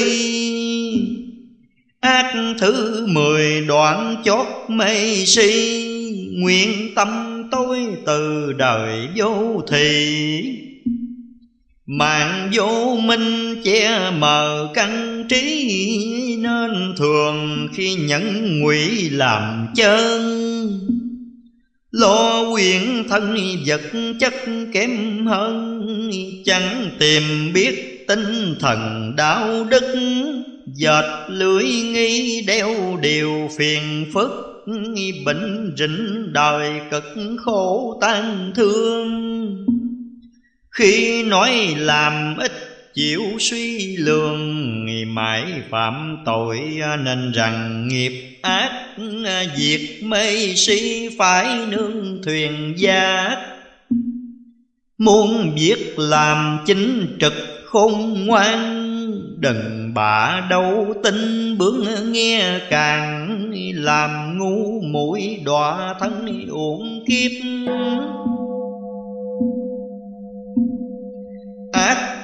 [2.00, 5.86] Ác thứ mười đoạn chót mây si,
[6.32, 10.69] Nguyện tâm tôi từ đời vô thị.
[11.92, 20.22] Mạng vô minh che mờ căn trí Nên thường khi nhẫn ngụy làm chân.
[21.92, 23.82] Lo quyền thân vật
[24.20, 24.34] chất
[24.74, 25.86] kém hơn,
[26.46, 27.24] Chẳng tìm
[27.54, 29.96] biết tinh thần đạo đức.
[30.76, 34.32] Dệt lưỡi nghi đeo điều phiền phức,
[35.26, 37.06] Bệnh rịnh đời cực
[37.38, 39.89] khổ tan thương
[40.80, 42.52] khi nói làm ít
[42.94, 44.60] chịu suy lường
[45.16, 48.72] mãi phạm tội à, nên rằng nghiệp ác
[49.26, 53.38] à, diệt mê si phải nương thuyền giác.
[54.98, 57.34] Muốn việc làm chính trực
[57.66, 58.82] khôn ngoan,
[59.38, 67.32] đừng bạ đâu tin bướng nghe càng, làm ngu mũi đọa thân uổng kiếp.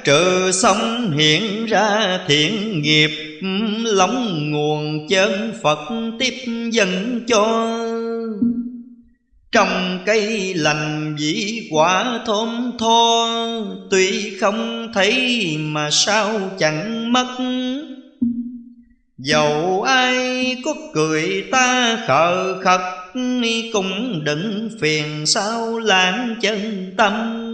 [0.05, 3.39] Trừ xong hiện ra thiện nghiệp,
[3.83, 5.79] lóng nguồn chân phật
[6.19, 6.33] tiếp
[6.71, 7.77] dẫn cho.
[9.51, 13.27] Trong cây lành dĩ quả thơm tho,
[13.91, 17.35] Tuy không thấy mà sao chẳng mất.
[19.17, 22.81] Dầu ai có cười ta khờ khật,
[23.73, 27.44] Cũng đừng phiền sao lãng chân tâm.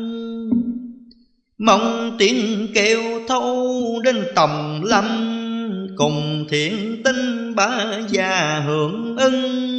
[1.64, 5.06] Mong tiếng kêu thâu đến tòng lâm
[5.98, 9.72] Cùng thiện tinh ba già hưởng ưng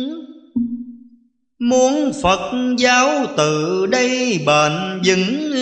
[1.59, 4.73] Muốn Phật giáo từ đây bền
[5.05, 5.53] vững,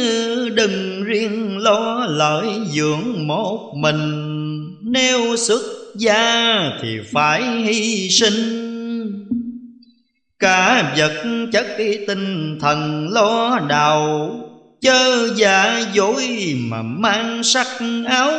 [0.54, 4.26] Đừng riêng lo lợi dưỡng một mình.
[4.82, 5.62] Nếu xuất
[5.96, 8.66] gia thì phải hy sinh.
[10.38, 14.30] Cả vật chất, tinh thần, lo đào
[14.80, 17.66] Chớ giả dối mà mang sắc
[18.06, 18.30] áo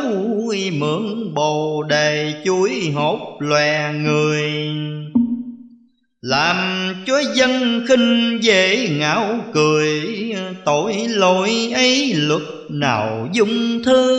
[0.73, 4.51] Mượn bồ đề chuối hốt lòe người.
[6.21, 6.57] Làm
[7.05, 10.01] cho dân khinh dễ ngạo cười,
[10.65, 14.17] tội lỗi ấy luật nào dung thư.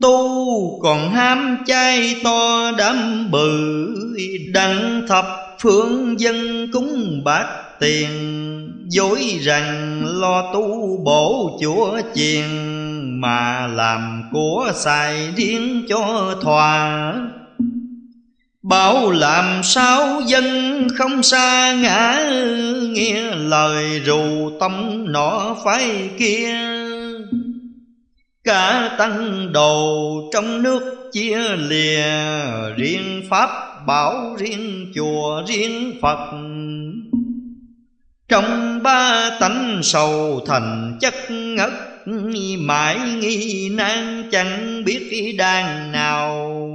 [0.00, 3.88] Tu còn ham chay to đám bự,
[4.54, 5.26] đặng thập
[5.60, 7.46] phương dân cúng bát
[7.80, 8.61] tiền
[8.92, 12.44] dối rằng lo tu bổ chúa chiền
[13.20, 17.14] mà làm của xài riêng cho thòa.
[18.62, 22.30] Bảo làm sao dân không xa ngã,
[22.92, 26.56] Nghe lời rù tâm nọ phái kia.
[28.44, 32.04] Cả tăng đồ trong nước chia lìa,
[32.76, 33.50] Riêng Pháp
[33.86, 36.30] bảo riêng chùa riêng Phật.
[38.32, 41.70] Trong ba tánh sầu thành chất ngất,
[42.58, 46.68] Mãi nghi nan chẳng biết đang nào.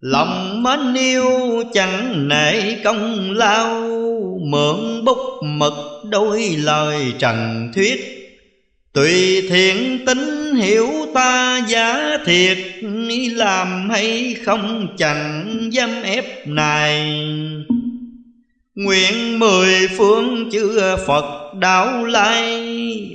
[0.00, 3.88] Lòng mến yêu chẳng nể công lao,
[4.40, 5.72] Mượn bút mực
[6.10, 8.00] đôi lời trần thuyết.
[8.92, 12.58] Tùy thiện tính hiểu ta giả thiệt,
[13.32, 17.18] Làm hay không chẳng dám ép này
[18.74, 22.68] Nguyện mười phương chư Phật đạo lai,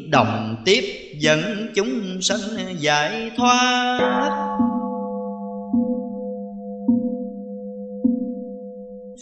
[0.09, 0.83] Đồng tiếp
[1.19, 2.39] dẫn chúng sanh
[2.79, 4.57] giải thoát.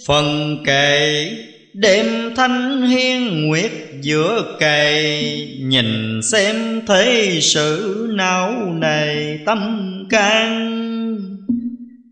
[0.08, 1.32] Phần kệ
[1.74, 3.72] đêm thanh hiên nguyệt
[4.02, 10.72] giữa cày Nhìn xem thế sự não này tâm can.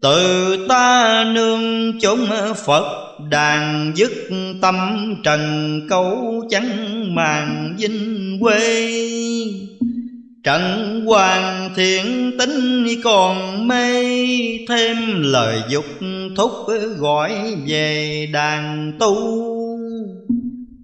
[0.01, 2.27] Từ ta nương chúng
[2.65, 4.11] Phật đàn dứt
[4.61, 4.75] tâm
[5.23, 8.99] trần cấu chẳng màng vinh quê.
[10.43, 10.61] Trận
[11.05, 14.03] hoàng thiện tính còn mê,
[14.67, 15.85] Thêm lời dục
[16.37, 16.51] thúc
[16.97, 17.31] gọi
[17.67, 19.15] về đàn tu.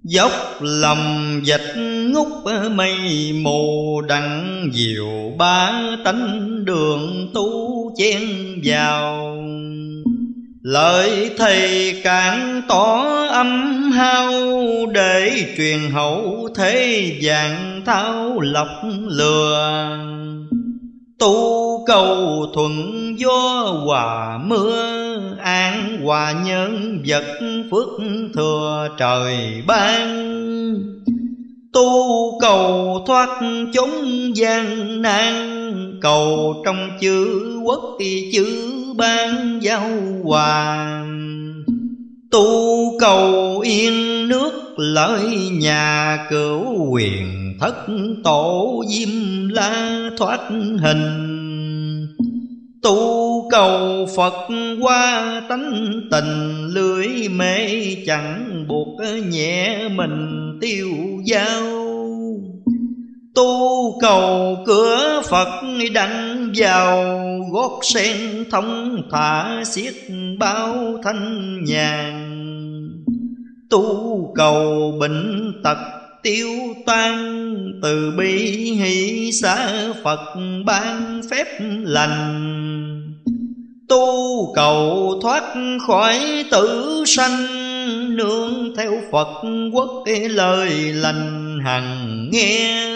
[0.04, 1.74] Dốc lòng dịch
[2.12, 2.26] ngút
[2.74, 5.72] mây mù, Đặng diệu ba
[6.04, 8.20] tánh đường tu chen
[8.64, 9.36] vào.
[10.62, 14.30] Lời thầy càng tỏ âm hao,
[14.94, 18.68] Để truyền hậu thế dạng thao lọc
[19.06, 19.98] lừa.
[21.18, 22.72] Tu cầu thuận
[23.18, 27.24] gió hòa mưa, An hòa nhân vật
[27.70, 27.88] phước
[28.34, 30.30] thừa trời ban.
[31.72, 33.28] Tu cầu thoát
[33.72, 35.50] chúng gian nan,
[36.00, 39.88] Cầu trong chữ quốc thì chữ ban giao
[40.24, 41.30] hoàng.
[42.30, 42.44] Tu
[42.98, 47.74] cầu yên nước lợi nhà cửu quyền Thất
[48.24, 50.40] tổ diêm la thoát
[50.82, 51.39] hình.
[52.82, 54.48] Tu cầu Phật
[54.80, 57.68] qua tánh tình lưới mê
[58.06, 59.00] chẳng buộc
[59.30, 60.88] nhẹ mình tiêu
[61.26, 61.80] dao
[63.34, 65.62] Tu cầu cửa Phật
[65.94, 67.16] đặng vào,
[67.52, 69.94] gót sen thông thả xiết
[70.38, 70.74] bao
[71.04, 72.36] thanh nhàn.
[73.70, 76.48] Tu cầu bệnh tật tiêu
[76.86, 77.34] tan,
[77.82, 78.36] từ bi
[78.70, 79.72] hỷ xã
[80.04, 80.20] phật
[80.66, 81.46] ban phép
[81.82, 82.46] lành.
[83.88, 85.42] Tu cầu thoát
[85.86, 87.46] khỏi tử sanh,
[88.16, 89.28] nương theo phật
[89.72, 92.86] quốc lời lành hằng nghe.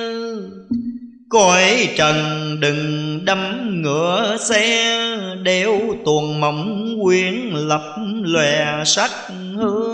[1.29, 2.17] Cõi trần
[2.61, 3.39] đừng đâm
[3.83, 5.01] ngựa xe,
[5.43, 9.11] đeo tuồng mộng quyển lập lòe sắc
[9.57, 9.94] hương.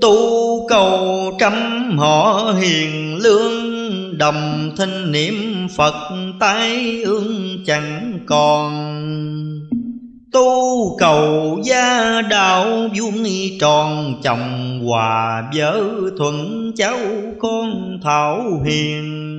[0.00, 1.52] Tu cầu trăm
[1.98, 5.94] họ hiền lương, đồng thanh niệm phật
[6.40, 8.70] tái ương chẳng còn.
[10.32, 13.24] Tu cầu gia đạo vuông
[13.60, 15.84] tròn, chồng hòa vợ
[16.18, 16.98] thuận cháu
[17.38, 19.30] con thảo hiền.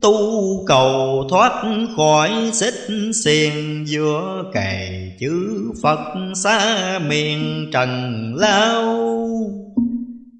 [0.00, 0.18] Tu
[0.66, 1.52] cầu thoát
[1.96, 2.88] khỏi xích
[3.24, 5.98] xiềng, giữa cày chữ Phật
[6.34, 9.17] xa miền trần lao.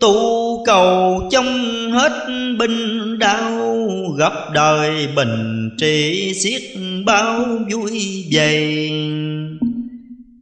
[0.01, 1.46] Tu cầu trong
[1.92, 2.26] hết
[2.59, 3.68] binh đau,
[4.18, 6.62] Gặp đời bình trị xiết
[7.07, 8.90] bao vui vầy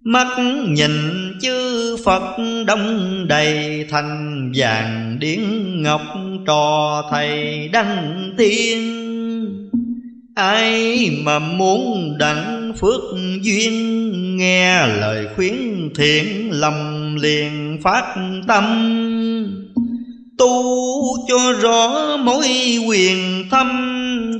[0.04, 0.26] Mắt
[0.68, 0.90] nhìn
[1.40, 2.36] chư Phật
[2.66, 5.42] đông đầy, Thành vàng điển
[5.82, 6.02] ngọc
[6.46, 9.05] trò thầy đăng thiên
[10.36, 13.00] Ai mà muốn đặng phước
[13.40, 15.54] duyên, Nghe lời khuyến
[15.96, 18.14] thiện lầm liền phát
[18.48, 18.64] tâm.
[20.38, 20.62] Tu
[21.28, 22.48] cho rõ mối
[22.88, 23.68] quyền thâm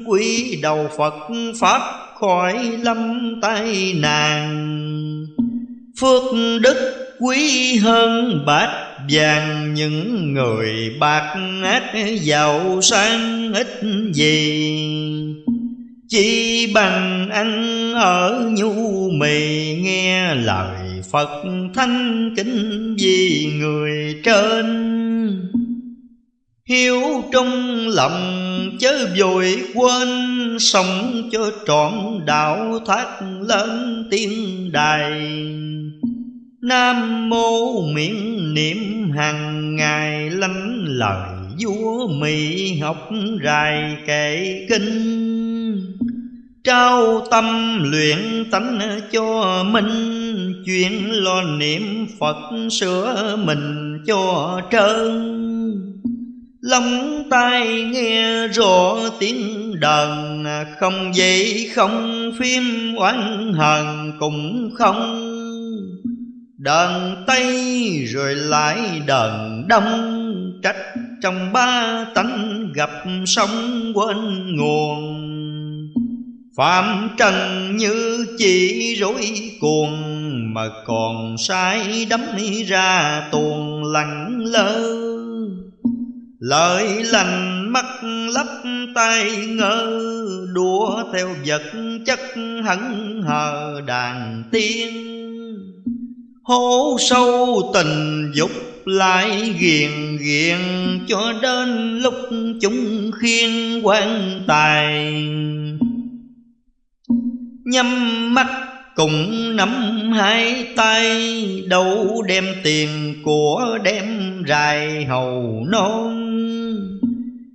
[0.06, 1.14] Quý đầu Phật
[1.60, 1.80] Pháp
[2.20, 4.66] khỏi lâm tai nạn.
[6.00, 6.22] Phước
[6.60, 8.68] đức quý hơn bát
[9.10, 11.34] vàng, Những người bạc
[11.64, 13.82] ác giàu sang ít
[14.12, 14.76] gì?
[16.08, 21.42] Chỉ bằng ăn ở nhu mì Nghe lời Phật
[21.74, 24.66] thanh kính vì người trên.
[26.68, 27.00] Hiếu
[27.32, 28.40] trong lòng
[28.80, 30.08] chớ vội quên,
[30.60, 31.92] Sống cho trọn
[32.26, 33.06] đạo thác
[33.48, 34.32] lớn tiên
[34.72, 35.12] đài.
[36.62, 41.28] Nam mô miệng niệm hàng ngày lánh lời
[41.64, 43.10] vua Mỹ học
[43.44, 45.45] rài kệ kinh.
[46.66, 48.78] Trao tâm luyện tánh
[49.12, 49.88] cho mình
[50.66, 52.36] Chuyện lo niệm Phật
[52.70, 55.42] sửa mình cho trơn.
[56.60, 60.44] Lòng tai nghe rõ tiếng đàn,
[60.80, 65.22] Không dậy không phim oán hờn cũng không.
[66.58, 70.12] Đàn Tây rồi lại đàn Đông,
[70.62, 70.76] Trách
[71.22, 72.90] trong ba tánh gặp
[73.26, 74.16] sóng quên
[74.56, 75.26] nguồn.
[76.56, 82.20] Phạm trần như chỉ rối cuồng, Mà còn sai đắm
[82.66, 84.96] ra tuồng lặng lơ.
[86.38, 87.84] Lời lành mắt
[88.34, 88.46] lấp
[88.94, 90.02] tay ngơ
[90.54, 91.62] Đua theo vật
[92.06, 92.20] chất
[92.64, 94.88] hẳn hờ đàn tiên.
[96.42, 98.50] Hố sâu tình dục
[98.84, 100.58] lại ghiền ghiền,
[101.08, 102.14] Cho đến lúc
[102.60, 105.12] chúng khiên quan tài.
[107.66, 108.46] Nhắm mắt
[108.94, 109.70] cùng nắm
[110.12, 114.04] hai tay, Đâu đem tiền của đem
[114.48, 116.32] rài hầu non.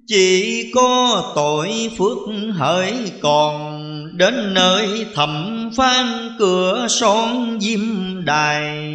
[0.08, 2.18] Chỉ có tội phước
[2.54, 3.82] hỡi còn
[4.18, 6.06] Đến nơi thẩm phan
[6.40, 7.80] cửa son diêm
[8.26, 8.94] đài.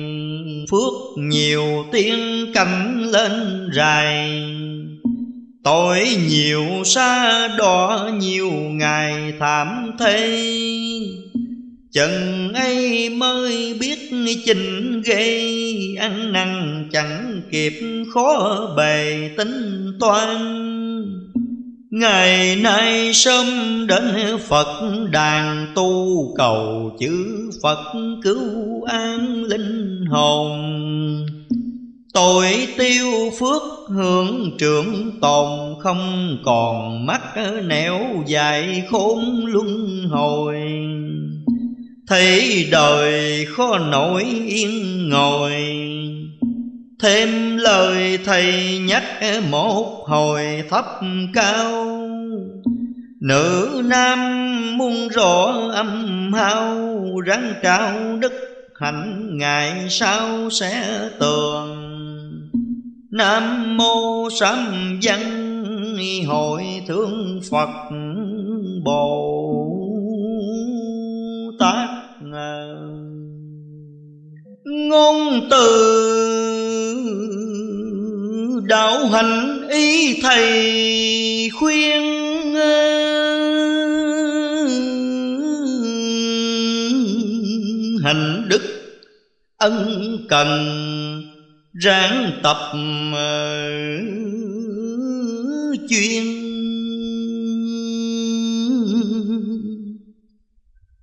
[0.71, 4.43] Phước nhiều tiếng cảnh lên rài
[5.67, 10.41] Tội nhiều xa đỏ nhiều ngày thảm thế
[11.93, 13.99] Chừng ấy mới biết
[14.47, 17.73] trình gây Ăn năn chẳng kịp
[18.15, 20.39] khó bề tính toan.
[21.91, 23.47] Ngày nay sớm
[23.87, 24.81] đến Phật
[25.13, 27.27] đàn tu cầu chữ
[27.63, 30.77] Phật cứu an linh hồn.
[32.17, 37.21] Tội tiêu phước hưởng trưởng tồn Không còn mắt
[37.65, 40.57] nẻo dài khốn luân hồi.
[42.07, 45.53] Thấy đời khó nổi yên ngồi,
[47.03, 49.05] Thêm lời thầy nhắc
[49.51, 50.85] một hồi thấp
[51.35, 51.87] cao.
[53.21, 54.19] Nữ nam
[54.79, 58.33] muôn rõ âm hao Ráng trao đức
[58.81, 61.96] hạnh ngày sau sẽ tường?
[63.17, 64.59] Nam mô sám
[65.03, 65.21] văn
[66.27, 67.69] hội thương Phật
[68.85, 69.53] Bồ
[71.59, 71.89] Tát.
[74.65, 75.67] Ngôn từ
[78.69, 82.03] đạo hành ý thầy khuyên
[88.05, 88.63] hành đức
[89.57, 91.16] ân cần
[91.81, 92.57] ráng tập
[93.15, 93.71] ờ,
[95.89, 96.25] chuyên.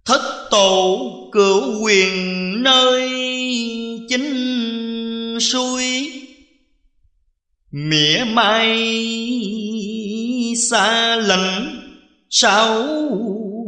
[0.05, 0.99] Thất tổ
[1.31, 2.13] cửu quyền
[2.63, 3.09] nơi
[4.09, 6.11] chính suối,
[7.71, 8.93] mỉa mai
[10.57, 11.79] xa lạnh
[12.29, 12.87] sáu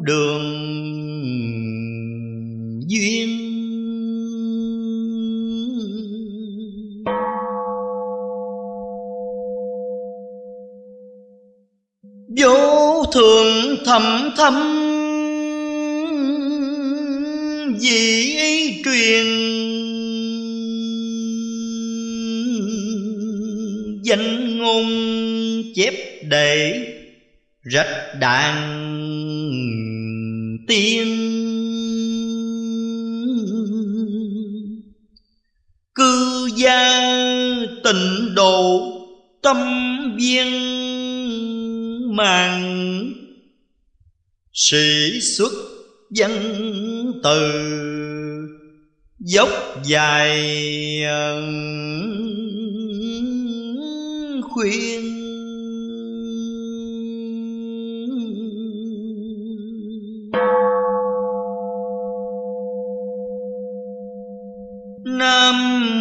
[0.03, 0.65] đường
[2.87, 3.34] duyên.
[13.05, 14.53] Vô thường thầm thâm
[17.79, 19.25] vì truyền
[24.03, 24.85] danh ngôn
[25.75, 26.79] chép để
[27.61, 28.55] rách đàn
[30.67, 31.07] tiên.
[35.95, 36.99] Cư gia
[37.83, 38.81] tịnh độ
[39.41, 39.57] tâm
[40.17, 40.75] viên
[42.15, 43.13] màng
[44.53, 45.51] sĩ xuất
[46.17, 46.31] văn
[47.23, 47.51] từ
[49.19, 49.49] dốc
[49.83, 50.39] dài
[54.41, 55.01] khuyên.
[65.05, 65.55] Nam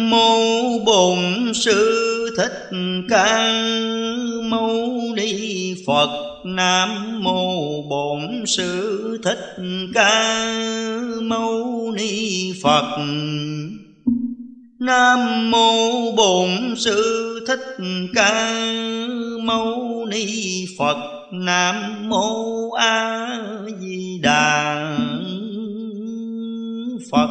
[0.09, 2.69] mô Bổn Sư Thích
[3.09, 4.04] Ca.
[4.49, 9.55] Mâu Ni Phật Nam mô Bổn Sư Thích
[9.93, 10.45] Ca
[11.21, 12.97] Mâu Ni Phật.
[14.79, 17.85] Nam mô Bổn Sư Thích
[18.15, 18.61] Ca
[19.43, 20.97] Mâu Ni Phật.
[21.31, 21.75] Nam
[22.09, 23.17] mô A
[23.79, 24.97] Di Đà
[27.11, 27.29] Phật.